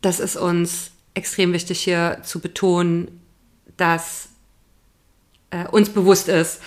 Das 0.00 0.20
ist 0.20 0.36
uns 0.36 0.90
extrem 1.14 1.52
wichtig 1.52 1.80
hier 1.80 2.18
zu 2.22 2.40
betonen, 2.40 3.20
dass 3.76 4.28
äh, 5.50 5.66
uns 5.68 5.90
bewusst 5.90 6.28
ist, 6.28 6.60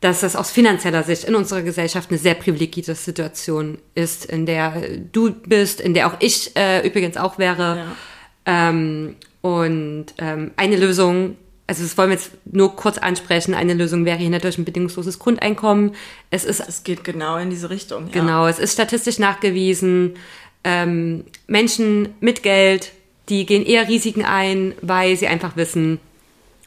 dass 0.00 0.20
das 0.20 0.36
aus 0.36 0.50
finanzieller 0.50 1.02
Sicht 1.02 1.24
in 1.24 1.34
unserer 1.34 1.62
Gesellschaft 1.62 2.10
eine 2.10 2.18
sehr 2.18 2.34
privilegierte 2.34 2.94
Situation 2.94 3.78
ist, 3.94 4.26
in 4.26 4.46
der 4.46 4.82
du 5.12 5.32
bist, 5.32 5.80
in 5.80 5.94
der 5.94 6.06
auch 6.06 6.16
ich 6.20 6.54
äh, 6.56 6.86
übrigens 6.86 7.16
auch 7.16 7.38
wäre. 7.38 7.78
Ja. 7.78 8.68
Ähm, 8.68 9.16
und 9.46 10.06
ähm, 10.18 10.50
eine 10.56 10.76
Lösung, 10.76 11.36
also 11.66 11.82
das 11.82 11.96
wollen 11.96 12.10
wir 12.10 12.16
jetzt 12.16 12.32
nur 12.44 12.74
kurz 12.74 12.98
ansprechen, 12.98 13.54
eine 13.54 13.74
Lösung 13.74 14.04
wäre 14.04 14.18
hier 14.18 14.30
natürlich 14.30 14.58
ein 14.58 14.64
bedingungsloses 14.64 15.18
Grundeinkommen. 15.18 15.92
Es 16.30 16.44
ist. 16.44 16.60
Es 16.60 16.84
geht 16.84 17.04
genau 17.04 17.36
in 17.36 17.50
diese 17.50 17.70
Richtung. 17.70 18.06
Ja. 18.06 18.20
Genau, 18.20 18.46
es 18.46 18.58
ist 18.58 18.72
statistisch 18.72 19.18
nachgewiesen. 19.18 20.14
Ähm, 20.64 21.24
Menschen 21.46 22.14
mit 22.20 22.42
Geld, 22.42 22.92
die 23.28 23.46
gehen 23.46 23.64
eher 23.64 23.88
Risiken 23.88 24.24
ein, 24.24 24.74
weil 24.82 25.16
sie 25.16 25.28
einfach 25.28 25.56
wissen, 25.56 26.00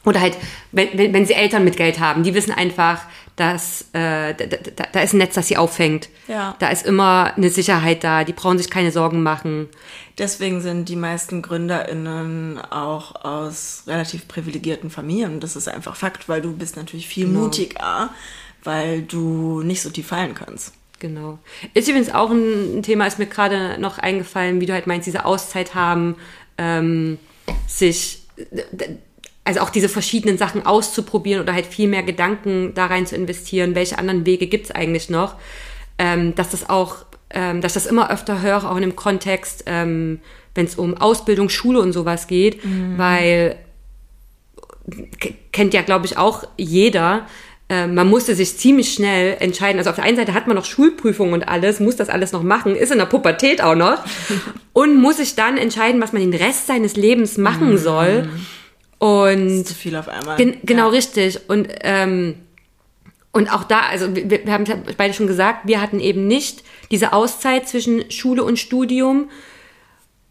oder 0.04 0.20
halt, 0.20 0.36
wenn, 0.72 0.88
wenn, 0.94 1.12
wenn 1.12 1.26
sie 1.26 1.34
Eltern 1.34 1.64
mit 1.64 1.76
Geld 1.76 2.00
haben, 2.00 2.22
die 2.22 2.34
wissen 2.34 2.52
einfach, 2.52 3.02
dass 3.40 3.86
äh, 3.94 4.34
da, 4.34 4.44
da, 4.44 4.84
da 4.92 5.00
ist 5.00 5.14
ein 5.14 5.18
Netz, 5.18 5.34
das 5.34 5.48
sie 5.48 5.56
auffängt. 5.56 6.10
Ja. 6.28 6.54
Da 6.58 6.68
ist 6.68 6.84
immer 6.84 7.32
eine 7.34 7.48
Sicherheit 7.48 8.04
da, 8.04 8.22
die 8.22 8.34
brauchen 8.34 8.58
sich 8.58 8.68
keine 8.68 8.92
Sorgen 8.92 9.22
machen. 9.22 9.70
Deswegen 10.18 10.60
sind 10.60 10.90
die 10.90 10.96
meisten 10.96 11.40
GründerInnen 11.40 12.58
auch 12.58 13.24
aus 13.24 13.84
relativ 13.86 14.28
privilegierten 14.28 14.90
Familien. 14.90 15.40
Das 15.40 15.56
ist 15.56 15.68
einfach 15.68 15.96
Fakt, 15.96 16.28
weil 16.28 16.42
du 16.42 16.54
bist 16.54 16.76
natürlich 16.76 17.08
viel 17.08 17.26
genau. 17.26 17.40
mutiger, 17.40 18.10
weil 18.62 19.00
du 19.00 19.62
nicht 19.62 19.80
so 19.80 19.88
tief 19.88 20.08
fallen 20.08 20.34
kannst. 20.34 20.74
Genau. 20.98 21.38
Ist 21.72 21.88
übrigens 21.88 22.12
auch 22.12 22.30
ein 22.30 22.82
Thema, 22.82 23.06
ist 23.06 23.18
mir 23.18 23.24
gerade 23.24 23.80
noch 23.80 23.96
eingefallen, 23.96 24.60
wie 24.60 24.66
du 24.66 24.74
halt 24.74 24.86
meinst, 24.86 25.06
diese 25.06 25.24
Auszeit 25.24 25.74
haben, 25.74 26.16
ähm, 26.58 27.18
sich 27.66 28.20
also 29.50 29.62
auch 29.62 29.70
diese 29.70 29.88
verschiedenen 29.88 30.38
Sachen 30.38 30.64
auszuprobieren 30.64 31.42
oder 31.42 31.52
halt 31.52 31.66
viel 31.66 31.88
mehr 31.88 32.04
Gedanken 32.04 32.72
da 32.74 32.86
rein 32.86 33.04
zu 33.04 33.16
investieren, 33.16 33.74
welche 33.74 33.98
anderen 33.98 34.24
Wege 34.24 34.46
gibt's 34.46 34.70
eigentlich 34.70 35.10
noch, 35.10 35.34
ähm, 35.98 36.36
dass 36.36 36.50
das 36.50 36.70
auch, 36.70 36.98
ähm, 37.30 37.60
dass 37.60 37.74
das 37.74 37.86
immer 37.86 38.12
öfter 38.12 38.42
höre, 38.42 38.70
auch 38.70 38.76
in 38.76 38.82
dem 38.82 38.94
Kontext, 38.94 39.64
ähm, 39.66 40.20
wenn 40.54 40.66
es 40.66 40.76
um 40.76 40.96
Ausbildung, 40.96 41.48
Schule 41.48 41.80
und 41.80 41.92
sowas 41.92 42.28
geht, 42.28 42.64
mhm. 42.64 42.96
weil 42.96 43.56
kennt 45.50 45.74
ja, 45.74 45.82
glaube 45.82 46.06
ich, 46.06 46.16
auch 46.16 46.44
jeder, 46.56 47.26
äh, 47.68 47.88
man 47.88 48.08
musste 48.08 48.36
sich 48.36 48.56
ziemlich 48.56 48.94
schnell 48.94 49.36
entscheiden. 49.40 49.78
Also 49.78 49.90
auf 49.90 49.96
der 49.96 50.04
einen 50.04 50.16
Seite 50.16 50.32
hat 50.32 50.46
man 50.46 50.54
noch 50.54 50.64
Schulprüfungen 50.64 51.34
und 51.34 51.48
alles, 51.48 51.80
muss 51.80 51.96
das 51.96 52.08
alles 52.08 52.30
noch 52.30 52.44
machen, 52.44 52.76
ist 52.76 52.92
in 52.92 52.98
der 52.98 53.06
Pubertät 53.06 53.62
auch 53.62 53.74
noch 53.74 53.98
und 54.72 54.94
muss 54.94 55.16
sich 55.16 55.34
dann 55.34 55.58
entscheiden, 55.58 56.00
was 56.00 56.12
man 56.12 56.22
den 56.22 56.40
Rest 56.40 56.68
seines 56.68 56.94
Lebens 56.94 57.36
machen 57.36 57.72
mhm. 57.72 57.78
Und 59.00 59.64
zu 59.64 59.74
viel 59.74 59.96
auf 59.96 60.08
einmal. 60.08 60.36
Gen 60.36 60.58
genau 60.62 60.86
ja. 60.86 60.90
richtig. 60.90 61.48
Und 61.48 61.68
ähm, 61.82 62.36
und 63.32 63.52
auch 63.52 63.64
da, 63.64 63.80
also 63.80 64.14
wir, 64.14 64.28
wir 64.28 64.52
haben 64.52 64.64
beide 64.96 65.14
schon 65.14 65.26
gesagt, 65.26 65.66
wir 65.66 65.80
hatten 65.80 66.00
eben 66.00 66.26
nicht 66.26 66.64
diese 66.90 67.12
Auszeit 67.12 67.68
zwischen 67.68 68.10
Schule 68.10 68.42
und 68.42 68.58
Studium. 68.58 69.30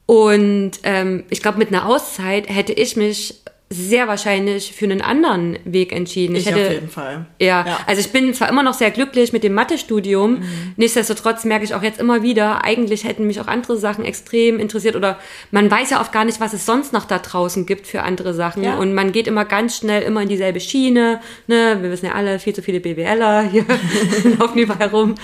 Und 0.06 0.72
ähm, 0.84 1.24
ich 1.30 1.42
glaube, 1.42 1.58
mit 1.60 1.70
einer 1.70 1.86
Auszeit 1.86 2.50
hätte 2.50 2.74
ich 2.74 2.96
mich 2.98 3.42
sehr 3.72 4.08
wahrscheinlich 4.08 4.74
für 4.74 4.86
einen 4.86 5.02
anderen 5.02 5.60
Weg 5.64 5.92
entschieden. 5.92 6.36
Ich, 6.36 6.48
ich 6.48 6.52
hätte, 6.52 6.66
auf 6.66 6.74
jeden 6.74 6.90
Fall. 6.90 7.28
Ja, 7.40 7.66
ja, 7.68 7.80
also 7.86 8.02
ich 8.02 8.12
bin 8.12 8.34
zwar 8.34 8.50
immer 8.50 8.64
noch 8.64 8.74
sehr 8.74 8.90
glücklich 8.90 9.32
mit 9.32 9.44
dem 9.44 9.54
Mathestudium, 9.54 10.40
mhm. 10.40 10.74
nichtsdestotrotz 10.76 11.46
merke 11.46 11.66
ich 11.66 11.76
auch 11.76 11.84
jetzt 11.84 12.00
immer 12.00 12.24
wieder, 12.24 12.64
eigentlich 12.64 13.04
hätten 13.04 13.28
mich 13.28 13.40
auch 13.40 13.48
andere 13.48 13.78
Sachen 13.78 14.06
extrem 14.06 14.60
interessiert 14.60 14.96
oder 14.96 15.20
man 15.52 15.70
weiß 15.70 15.92
ja 15.92 16.02
oft 16.02 16.12
gar 16.12 16.26
nicht, 16.26 16.40
was 16.40 16.54
es 16.54 16.66
sonst 16.66 16.94
noch 16.94 17.06
da 17.06 17.20
draußen 17.20 17.68
gibt 17.68 17.86
für 17.86 18.02
andere 18.02 18.34
Sachen 18.34 18.64
ja. 18.64 18.76
und 18.76 18.96
man 18.96 19.12
geht 19.12 19.28
immer 19.28 19.46
ganz 19.46 19.78
schnell 19.78 20.02
immer 20.02 20.24
in 20.24 20.30
dieselbe 20.30 20.60
Schiene. 20.60 21.20
Ne? 21.46 21.78
Wir 21.80 21.92
wissen 21.92 22.08
ja 22.08 22.14
alle, 22.14 22.40
viel 22.40 22.56
zu 22.56 22.64
viele 22.64 22.80
BWLer 22.80 23.44
hier 23.44 23.66
laufen 24.40 24.58
überall 24.58 24.88
rum. 24.88 25.16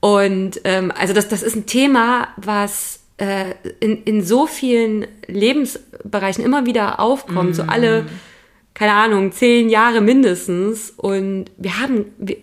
Und 0.00 0.60
ähm, 0.64 0.92
also 0.98 1.14
das, 1.14 1.28
das 1.28 1.42
ist 1.42 1.54
ein 1.54 1.64
Thema, 1.64 2.28
was 2.36 3.01
äh, 3.22 3.54
in, 3.78 4.02
in 4.02 4.24
so 4.24 4.48
vielen 4.48 5.06
Lebensbereichen 5.28 6.44
immer 6.44 6.66
wieder 6.66 6.98
aufkommt, 6.98 7.50
mm. 7.50 7.54
so 7.54 7.62
alle, 7.62 8.06
keine 8.74 8.94
Ahnung, 8.94 9.30
zehn 9.30 9.68
Jahre 9.68 10.00
mindestens. 10.00 10.90
Und 10.90 11.44
wir 11.56 11.78
haben, 11.78 12.06
wir, 12.18 12.38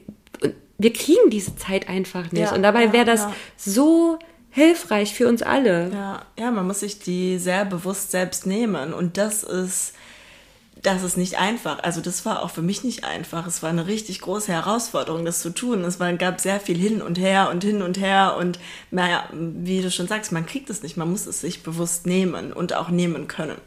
wir 0.78 0.94
kriegen 0.94 1.30
diese 1.30 1.58
Zeit 1.58 1.90
einfach 1.90 2.32
nicht. 2.32 2.44
Ja, 2.44 2.56
und 2.56 2.64
dabei 2.64 2.94
wäre 2.94 3.04
das 3.04 3.24
ja. 3.24 3.36
so 3.58 4.20
hilfreich 4.52 5.14
für 5.14 5.28
uns 5.28 5.42
alle. 5.42 5.92
Ja, 5.92 6.22
ja, 6.40 6.52
man 6.52 6.66
muss 6.66 6.80
sich 6.80 7.00
die 7.00 7.40
sehr 7.40 7.66
bewusst 7.66 8.12
selbst 8.12 8.46
nehmen. 8.48 8.94
Und 8.94 9.18
das 9.18 9.44
ist 9.44 9.94
das 10.82 11.04
ist 11.04 11.18
nicht 11.18 11.38
einfach. 11.38 11.84
Also 11.84 12.00
das 12.00 12.26
war 12.26 12.42
auch 12.42 12.52
für 12.52 12.62
mich 12.62 12.84
nicht 12.84 13.04
einfach. 13.04 13.46
Es 13.46 13.62
war 13.62 13.70
eine 13.70 13.88
richtig 13.88 14.22
große 14.22 14.52
Herausforderung, 14.52 15.26
das 15.26 15.42
zu 15.42 15.50
tun. 15.54 15.84
Es 15.84 16.00
war, 16.00 16.14
gab 16.14 16.40
sehr 16.40 16.60
viel 16.60 16.78
hin 16.78 17.02
und 17.02 17.18
her 17.18 17.50
und 17.52 17.64
hin 17.64 17.82
und 17.82 18.00
her 18.00 18.38
und 18.38 18.60
naja, 18.90 19.28
wie 19.34 19.82
du 19.82 19.92
schon 19.92 20.08
sagst, 20.08 20.32
man 20.32 20.46
kriegt 20.46 20.70
es 20.70 20.82
nicht. 20.82 20.96
Man 20.96 21.10
muss 21.10 21.26
es 21.26 21.42
sich 21.42 21.64
bewusst 21.64 22.06
nehmen 22.06 22.54
und 22.54 22.74
auch 22.74 22.90
nehmen 22.90 23.28
können. 23.28 23.58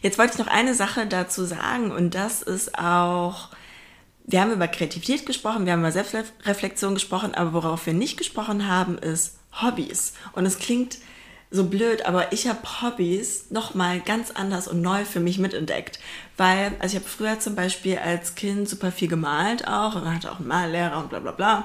Jetzt 0.00 0.16
wollte 0.18 0.34
ich 0.34 0.38
noch 0.38 0.46
eine 0.52 0.74
Sache 0.74 1.06
dazu 1.06 1.44
sagen 1.44 1.90
und 1.90 2.14
das 2.14 2.42
ist 2.42 2.78
auch, 2.78 3.48
wir 4.24 4.40
haben 4.40 4.52
über 4.52 4.68
Kreativität 4.68 5.26
gesprochen, 5.26 5.66
wir 5.66 5.72
haben 5.72 5.80
über 5.80 5.90
Selbstreflexion 5.90 6.94
gesprochen, 6.94 7.34
aber 7.34 7.52
worauf 7.52 7.86
wir 7.86 7.94
nicht 7.94 8.16
gesprochen 8.16 8.68
haben, 8.68 8.96
ist 8.96 9.38
Hobbys. 9.60 10.12
Und 10.34 10.46
es 10.46 10.58
klingt 10.58 10.98
so 11.50 11.64
blöd, 11.64 12.04
aber 12.04 12.32
ich 12.32 12.46
habe 12.46 12.60
Hobbys 12.82 13.46
nochmal 13.50 14.00
ganz 14.00 14.30
anders 14.30 14.68
und 14.68 14.82
neu 14.82 15.04
für 15.04 15.20
mich 15.20 15.38
mitentdeckt. 15.38 15.98
Weil, 16.36 16.72
also 16.78 16.96
ich 16.96 17.02
habe 17.02 17.10
früher 17.10 17.40
zum 17.40 17.54
Beispiel 17.54 17.98
als 17.98 18.34
Kind 18.34 18.68
super 18.68 18.92
viel 18.92 19.08
gemalt 19.08 19.66
auch 19.66 19.94
und 19.94 20.12
hatte 20.12 20.30
auch 20.30 20.38
einen 20.38 20.48
Mallehrer 20.48 20.98
und 20.98 21.08
bla 21.08 21.20
bla 21.20 21.32
bla. 21.32 21.64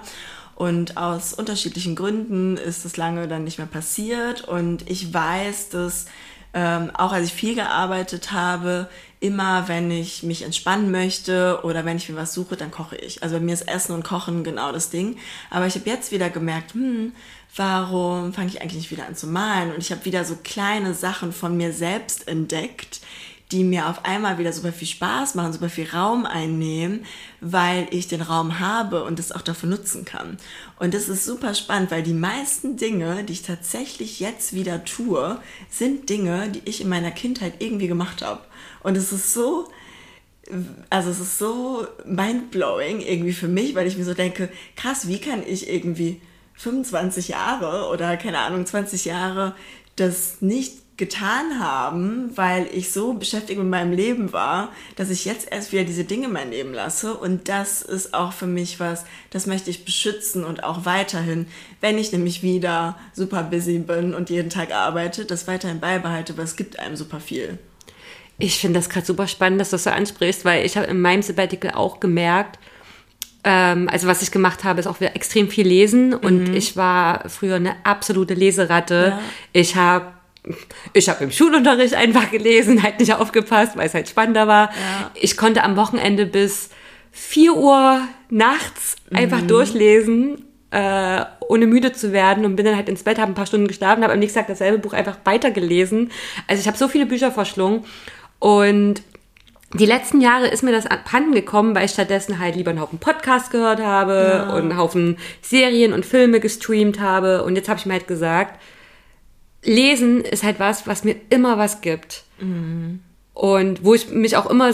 Und 0.55 0.97
aus 0.97 1.33
unterschiedlichen 1.33 1.95
Gründen 1.95 2.57
ist 2.57 2.85
es 2.85 2.95
lange 2.95 3.27
dann 3.27 3.43
nicht 3.43 3.57
mehr 3.57 3.67
passiert. 3.67 4.43
Und 4.43 4.89
ich 4.89 5.13
weiß, 5.13 5.69
dass 5.69 6.05
ähm, 6.53 6.91
auch 6.93 7.11
als 7.11 7.27
ich 7.27 7.33
viel 7.33 7.55
gearbeitet 7.55 8.31
habe, 8.31 8.87
immer 9.19 9.67
wenn 9.67 9.89
ich 9.89 10.21
mich 10.21 10.43
entspannen 10.43 10.91
möchte 10.91 11.61
oder 11.63 11.83
wenn 11.85 11.97
ich 11.97 12.09
mir 12.09 12.15
was 12.15 12.33
suche, 12.33 12.55
dann 12.55 12.71
koche 12.71 12.95
ich. 12.95 13.23
Also 13.23 13.37
bei 13.37 13.41
mir 13.41 13.53
ist 13.53 13.67
Essen 13.67 13.93
und 13.93 14.03
Kochen 14.03 14.43
genau 14.43 14.71
das 14.71 14.89
Ding. 14.89 15.17
Aber 15.49 15.65
ich 15.65 15.75
habe 15.75 15.89
jetzt 15.89 16.11
wieder 16.11 16.29
gemerkt, 16.29 16.73
hm, 16.73 17.13
warum 17.55 18.33
fange 18.33 18.49
ich 18.49 18.61
eigentlich 18.61 18.77
nicht 18.77 18.91
wieder 18.91 19.07
an 19.07 19.15
zu 19.15 19.27
malen? 19.27 19.73
Und 19.73 19.79
ich 19.79 19.91
habe 19.91 20.05
wieder 20.05 20.25
so 20.25 20.37
kleine 20.43 20.93
Sachen 20.93 21.31
von 21.31 21.55
mir 21.55 21.73
selbst 21.73 22.27
entdeckt, 22.27 23.01
die 23.51 23.63
mir 23.63 23.87
auf 23.87 24.03
einmal 24.03 24.39
wieder 24.39 24.51
super 24.51 24.73
viel 24.73 24.87
Spaß 24.87 25.35
machen, 25.35 25.53
super 25.53 25.69
viel 25.69 25.87
Raum 25.87 26.25
einnehmen, 26.25 27.05
weil 27.39 27.87
ich 27.91 28.07
den 28.07 28.21
Raum 28.21 28.59
habe 28.59 29.03
und 29.03 29.19
es 29.19 29.31
auch 29.31 29.41
dafür 29.41 29.69
nutzen 29.69 30.05
kann. 30.05 30.37
Und 30.79 30.95
das 30.95 31.07
ist 31.07 31.25
super 31.25 31.53
spannend, 31.53 31.91
weil 31.91 32.01
die 32.01 32.13
meisten 32.13 32.77
Dinge, 32.77 33.23
die 33.23 33.33
ich 33.33 33.43
tatsächlich 33.43 34.19
jetzt 34.19 34.53
wieder 34.53 34.83
tue, 34.85 35.39
sind 35.69 36.09
Dinge, 36.09 36.49
die 36.49 36.63
ich 36.65 36.81
in 36.81 36.89
meiner 36.89 37.11
Kindheit 37.11 37.55
irgendwie 37.59 37.87
gemacht 37.87 38.23
habe. 38.23 38.41
Und 38.81 38.97
es 38.97 39.11
ist 39.11 39.33
so, 39.33 39.69
also 40.89 41.11
es 41.11 41.19
ist 41.19 41.37
so 41.37 41.85
mindblowing 42.05 43.01
irgendwie 43.01 43.33
für 43.33 43.47
mich, 43.47 43.75
weil 43.75 43.85
ich 43.85 43.97
mir 43.97 44.05
so 44.05 44.15
denke, 44.15 44.49
krass, 44.75 45.07
wie 45.07 45.19
kann 45.19 45.43
ich 45.45 45.69
irgendwie 45.69 46.19
25 46.55 47.29
Jahre 47.29 47.89
oder 47.89 48.17
keine 48.17 48.39
Ahnung, 48.39 48.65
20 48.65 49.05
Jahre 49.05 49.55
das 49.95 50.41
nicht 50.41 50.83
getan 50.95 51.59
haben, 51.59 52.31
weil 52.35 52.67
ich 52.71 52.91
so 52.91 53.13
beschäftigt 53.13 53.59
mit 53.59 53.67
meinem 53.67 53.93
Leben 53.93 54.31
war, 54.31 54.71
dass 54.95 55.09
ich 55.09 55.25
jetzt 55.25 55.51
erst 55.51 55.71
wieder 55.71 55.83
diese 55.83 56.03
Dinge 56.03 56.27
mein 56.27 56.51
Leben 56.51 56.73
lasse. 56.73 57.15
Und 57.15 57.49
das 57.49 57.81
ist 57.81 58.13
auch 58.13 58.31
für 58.31 58.45
mich 58.45 58.79
was, 58.79 59.05
das 59.31 59.47
möchte 59.47 59.71
ich 59.71 59.85
beschützen 59.85 60.43
und 60.43 60.63
auch 60.63 60.85
weiterhin, 60.85 61.47
wenn 61.81 61.97
ich 61.97 62.11
nämlich 62.11 62.43
wieder 62.43 62.97
super 63.13 63.43
busy 63.43 63.79
bin 63.79 64.13
und 64.13 64.29
jeden 64.29 64.51
Tag 64.51 64.71
arbeite, 64.71 65.25
das 65.25 65.47
weiterhin 65.47 65.79
beibehalte, 65.79 66.37
weil 66.37 66.45
es 66.45 66.55
gibt 66.55 66.77
einem 66.79 66.95
super 66.95 67.19
viel. 67.19 67.57
Ich 68.37 68.59
finde 68.59 68.79
das 68.79 68.89
gerade 68.89 69.05
super 69.05 69.27
spannend, 69.27 69.61
dass 69.61 69.71
du 69.71 69.75
das 69.75 69.85
so 69.85 69.89
ansprichst, 69.89 70.45
weil 70.45 70.65
ich 70.65 70.77
habe 70.77 70.87
in 70.87 71.01
meinem 71.01 71.21
Sabbatical 71.23 71.71
auch 71.71 71.99
gemerkt, 71.99 72.59
ähm, 73.43 73.89
also 73.89 74.07
was 74.07 74.21
ich 74.21 74.31
gemacht 74.31 74.63
habe, 74.63 74.79
ist 74.79 74.87
auch 74.87 74.99
wieder 74.99 75.15
extrem 75.15 75.49
viel 75.49 75.67
lesen 75.67 76.13
und 76.13 76.49
mhm. 76.49 76.55
ich 76.55 76.77
war 76.77 77.27
früher 77.29 77.55
eine 77.55 77.75
absolute 77.83 78.33
Leseratte. 78.33 79.13
Ja. 79.17 79.19
Ich 79.51 79.75
habe 79.75 80.13
ich 80.91 81.07
habe 81.07 81.23
im 81.23 81.31
Schulunterricht 81.31 81.93
einfach 81.93 82.29
gelesen, 82.29 82.83
halt 82.83 82.99
nicht 82.99 83.13
aufgepasst, 83.13 83.77
weil 83.77 83.87
es 83.87 83.93
halt 83.93 84.09
spannender 84.09 84.47
war. 84.47 84.69
Ja. 84.69 85.11
Ich 85.15 85.37
konnte 85.37 85.63
am 85.63 85.77
Wochenende 85.77 86.25
bis 86.25 86.69
4 87.11 87.55
Uhr 87.55 88.01
nachts 88.29 88.97
einfach 89.13 89.41
mhm. 89.41 89.47
durchlesen, 89.47 90.45
äh, 90.71 91.23
ohne 91.47 91.67
müde 91.67 91.93
zu 91.93 92.11
werden 92.11 92.45
und 92.45 92.55
bin 92.55 92.65
dann 92.65 92.75
halt 92.75 92.89
ins 92.89 93.03
Bett, 93.03 93.19
habe 93.19 93.31
ein 93.31 93.35
paar 93.35 93.45
Stunden 93.45 93.67
geschlafen, 93.67 94.03
habe 94.03 94.13
am 94.13 94.19
nächsten 94.19 94.39
Tag 94.39 94.47
dasselbe 94.47 94.79
Buch 94.79 94.93
einfach 94.93 95.17
weitergelesen. 95.23 96.11
Also 96.47 96.59
ich 96.59 96.67
habe 96.67 96.77
so 96.77 96.87
viele 96.87 97.05
Bücher 97.05 97.31
verschlungen 97.31 97.85
und 98.39 99.01
die 99.73 99.85
letzten 99.85 100.21
Jahre 100.21 100.47
ist 100.47 100.63
mir 100.63 100.71
das 100.71 100.85
abhanden 100.85 101.33
gekommen, 101.33 101.75
weil 101.75 101.85
ich 101.85 101.91
stattdessen 101.91 102.39
halt 102.39 102.55
lieber 102.55 102.71
einen 102.71 102.81
Haufen 102.81 102.99
Podcast 102.99 103.51
gehört 103.51 103.81
habe 103.81 104.31
ja. 104.33 104.53
und 104.53 104.61
einen 104.61 104.77
Haufen 104.77 105.17
Serien 105.41 105.93
und 105.93 106.05
Filme 106.05 106.39
gestreamt 106.39 106.99
habe. 106.99 107.43
Und 107.43 107.55
jetzt 107.55 107.69
habe 107.69 107.79
ich 107.79 107.85
mir 107.85 107.93
halt 107.93 108.07
gesagt, 108.07 108.61
Lesen 109.63 110.21
ist 110.21 110.43
halt 110.43 110.59
was, 110.59 110.87
was 110.87 111.03
mir 111.03 111.15
immer 111.29 111.57
was 111.57 111.81
gibt. 111.81 112.23
Mhm. 112.39 113.01
Und 113.33 113.83
wo 113.83 113.93
ich 113.93 114.09
mich 114.09 114.37
auch 114.37 114.45
immer, 114.45 114.71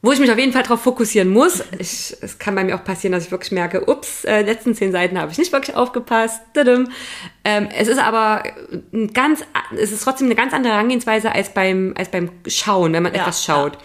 wo 0.00 0.12
ich 0.12 0.20
mich 0.20 0.30
auf 0.30 0.38
jeden 0.38 0.52
Fall 0.52 0.62
darauf 0.62 0.80
fokussieren 0.80 1.28
muss. 1.28 1.64
Ich, 1.78 2.16
es 2.20 2.38
kann 2.38 2.54
bei 2.54 2.62
mir 2.62 2.76
auch 2.76 2.84
passieren, 2.84 3.12
dass 3.12 3.24
ich 3.24 3.30
wirklich 3.32 3.50
merke, 3.50 3.88
ups, 3.88 4.24
äh, 4.24 4.42
letzten 4.42 4.74
zehn 4.74 4.92
Seiten 4.92 5.18
habe 5.18 5.32
ich 5.32 5.38
nicht 5.38 5.52
wirklich 5.52 5.74
aufgepasst. 5.74 6.40
Ähm, 6.54 7.68
es 7.76 7.88
ist 7.88 7.98
aber 7.98 8.44
ein 8.92 9.12
ganz, 9.12 9.44
es 9.76 9.90
ist 9.90 10.04
trotzdem 10.04 10.28
eine 10.28 10.36
ganz 10.36 10.52
andere 10.52 10.74
Herangehensweise 10.74 11.32
als 11.32 11.52
beim, 11.52 11.94
als 11.98 12.10
beim 12.10 12.30
Schauen, 12.46 12.92
wenn 12.92 13.02
man 13.02 13.14
ja, 13.14 13.22
etwas 13.22 13.44
schaut. 13.44 13.74
Ja. 13.74 13.80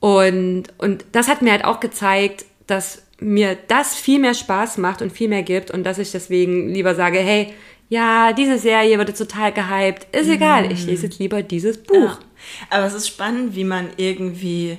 Und, 0.00 0.64
und 0.78 1.04
das 1.12 1.28
hat 1.28 1.42
mir 1.42 1.52
halt 1.52 1.64
auch 1.64 1.78
gezeigt, 1.78 2.44
dass 2.66 3.02
mir 3.20 3.56
das 3.68 3.94
viel 3.94 4.18
mehr 4.18 4.34
Spaß 4.34 4.78
macht 4.78 5.02
und 5.02 5.12
viel 5.12 5.28
mehr 5.28 5.42
gibt 5.42 5.70
und 5.70 5.84
dass 5.84 5.98
ich 5.98 6.10
deswegen 6.10 6.70
lieber 6.70 6.94
sage, 6.94 7.18
hey, 7.18 7.52
ja, 7.88 8.32
diese 8.32 8.58
Serie 8.58 8.98
wurde 8.98 9.12
total 9.12 9.52
gehypt. 9.52 10.06
Ist 10.14 10.26
mhm. 10.26 10.34
egal, 10.34 10.72
ich 10.72 10.86
lese 10.86 11.06
jetzt 11.06 11.18
lieber 11.18 11.42
dieses 11.42 11.82
Buch. 11.82 11.94
Ja. 11.94 12.18
Aber 12.70 12.86
es 12.86 12.94
ist 12.94 13.08
spannend, 13.08 13.54
wie 13.54 13.64
man 13.64 13.90
irgendwie 13.96 14.78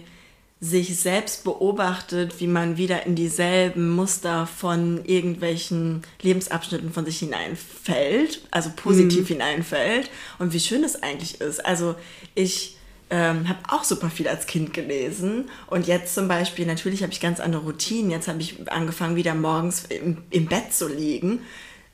sich 0.64 1.00
selbst 1.00 1.44
beobachtet, 1.44 2.40
wie 2.40 2.46
man 2.46 2.78
wieder 2.78 3.08
in 3.08 3.16
dieselben 3.16 3.90
Muster 3.90 4.46
von 4.46 5.04
irgendwelchen 5.06 6.04
Lebensabschnitten 6.22 6.94
von 6.94 7.04
sich 7.04 7.18
hineinfällt, 7.18 8.44
also 8.52 8.70
positiv 8.76 9.22
mhm. 9.22 9.34
hineinfällt 9.34 10.12
und 10.38 10.54
wie 10.54 10.60
schön 10.60 10.84
es 10.84 11.02
eigentlich 11.02 11.42
ist. 11.42 11.66
Also 11.66 11.96
ich 12.36 12.78
ähm, 13.10 13.50
habe 13.50 13.60
auch 13.70 13.84
super 13.84 14.12
viel 14.12 14.28
als 14.28 14.46
Kind 14.46 14.72
gelesen 14.72 15.50
und 15.66 15.88
jetzt 15.88 16.14
zum 16.14 16.28
Beispiel, 16.28 16.68
natürlich 16.68 17.02
habe 17.02 17.12
ich 17.12 17.20
ganz 17.20 17.40
andere 17.40 17.64
Routinen. 17.64 18.12
Jetzt 18.12 18.28
habe 18.28 18.40
ich 18.40 18.72
angefangen, 18.72 19.16
wieder 19.16 19.34
morgens 19.34 19.86
im, 19.90 20.20
im 20.30 20.46
Bett 20.46 20.74
zu 20.74 20.88
liegen 20.88 21.40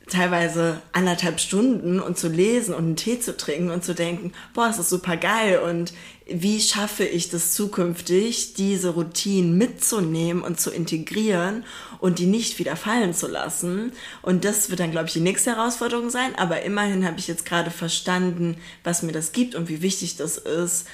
teilweise 0.09 0.81
anderthalb 0.93 1.39
Stunden 1.39 1.99
und 1.99 2.17
zu 2.17 2.27
lesen 2.27 2.73
und 2.73 2.85
einen 2.85 2.95
Tee 2.95 3.19
zu 3.19 3.35
trinken 3.35 3.71
und 3.71 3.83
zu 3.83 3.93
denken, 3.93 4.31
boah, 4.53 4.69
es 4.69 4.79
ist 4.79 4.89
super 4.89 5.17
geil 5.17 5.59
und 5.59 5.93
wie 6.29 6.59
schaffe 6.59 7.05
ich 7.05 7.29
das 7.29 7.53
zukünftig, 7.53 8.53
diese 8.53 8.89
Routinen 8.89 9.57
mitzunehmen 9.57 10.43
und 10.43 10.59
zu 10.59 10.71
integrieren 10.71 11.63
und 11.99 12.19
die 12.19 12.25
nicht 12.25 12.59
wieder 12.59 12.75
fallen 12.75 13.13
zu 13.13 13.27
lassen. 13.27 13.93
Und 14.21 14.43
das 14.43 14.69
wird 14.69 14.81
dann, 14.81 14.91
glaube 14.91 15.07
ich, 15.07 15.13
die 15.13 15.21
nächste 15.21 15.55
Herausforderung 15.55 16.09
sein. 16.09 16.35
Aber 16.35 16.63
immerhin 16.63 17.05
habe 17.05 17.19
ich 17.19 17.27
jetzt 17.27 17.45
gerade 17.45 17.71
verstanden, 17.71 18.57
was 18.83 19.03
mir 19.03 19.13
das 19.13 19.31
gibt 19.31 19.55
und 19.55 19.69
wie 19.69 19.81
wichtig 19.81 20.17
das 20.17 20.37
ist. 20.37 20.87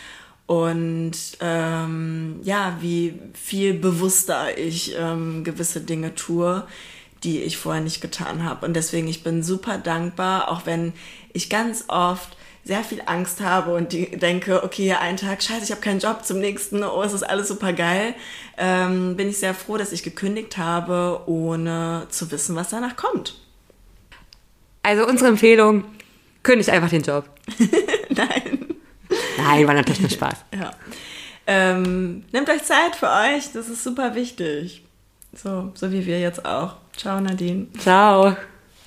Und 0.45 1.13
ähm, 1.39 2.39
ja, 2.43 2.77
wie 2.81 3.19
viel 3.33 3.73
bewusster 3.73 4.57
ich 4.57 4.93
ähm, 4.97 5.43
gewisse 5.43 5.81
Dinge 5.81 6.15
tue 6.15 6.67
die 7.23 7.41
ich 7.41 7.57
vorher 7.57 7.81
nicht 7.81 8.01
getan 8.01 8.43
habe. 8.43 8.65
Und 8.65 8.73
deswegen, 8.73 9.07
ich 9.07 9.23
bin 9.23 9.43
super 9.43 9.77
dankbar, 9.77 10.51
auch 10.51 10.65
wenn 10.65 10.93
ich 11.33 11.49
ganz 11.49 11.85
oft 11.87 12.37
sehr 12.65 12.83
viel 12.83 13.01
Angst 13.05 13.41
habe 13.41 13.73
und 13.73 13.91
die 13.91 14.17
denke, 14.17 14.63
okay, 14.63 14.93
einen 14.93 15.17
Tag, 15.17 15.43
scheiße, 15.43 15.65
ich 15.65 15.71
habe 15.71 15.81
keinen 15.81 15.99
Job, 15.99 16.23
zum 16.23 16.39
nächsten, 16.39 16.83
oh, 16.83 17.01
es 17.03 17.11
ist 17.11 17.23
alles 17.23 17.49
super 17.49 17.73
geil, 17.73 18.15
ähm, 18.57 19.17
bin 19.17 19.27
ich 19.27 19.37
sehr 19.37 19.53
froh, 19.53 19.77
dass 19.77 19.91
ich 19.91 20.01
gekündigt 20.01 20.57
habe, 20.57 21.23
ohne 21.25 22.07
zu 22.09 22.31
wissen, 22.31 22.55
was 22.55 22.69
danach 22.69 22.95
kommt. 22.95 23.35
Also 24.81 25.05
unsere 25.05 25.29
Empfehlung, 25.29 25.83
kündigt 26.41 26.69
einfach 26.69 26.89
den 26.89 27.03
Job. 27.03 27.25
Nein. 28.09 28.75
Nein, 29.37 29.67
war 29.67 29.73
natürlich 29.73 30.01
nur 30.01 30.09
Spaß. 30.09 30.45
ja. 30.57 30.71
Ähm, 31.45 32.23
nehmt 32.31 32.49
euch 32.49 32.63
Zeit 32.63 32.95
für 32.95 33.09
euch, 33.09 33.51
das 33.51 33.67
ist 33.67 33.83
super 33.83 34.15
wichtig. 34.15 34.85
So, 35.33 35.71
so 35.73 35.91
wie 35.91 36.05
wir 36.05 36.21
jetzt 36.21 36.45
auch. 36.45 36.77
Ciao, 36.95 37.19
Nadine. 37.19 37.69
Ciao. 37.77 38.52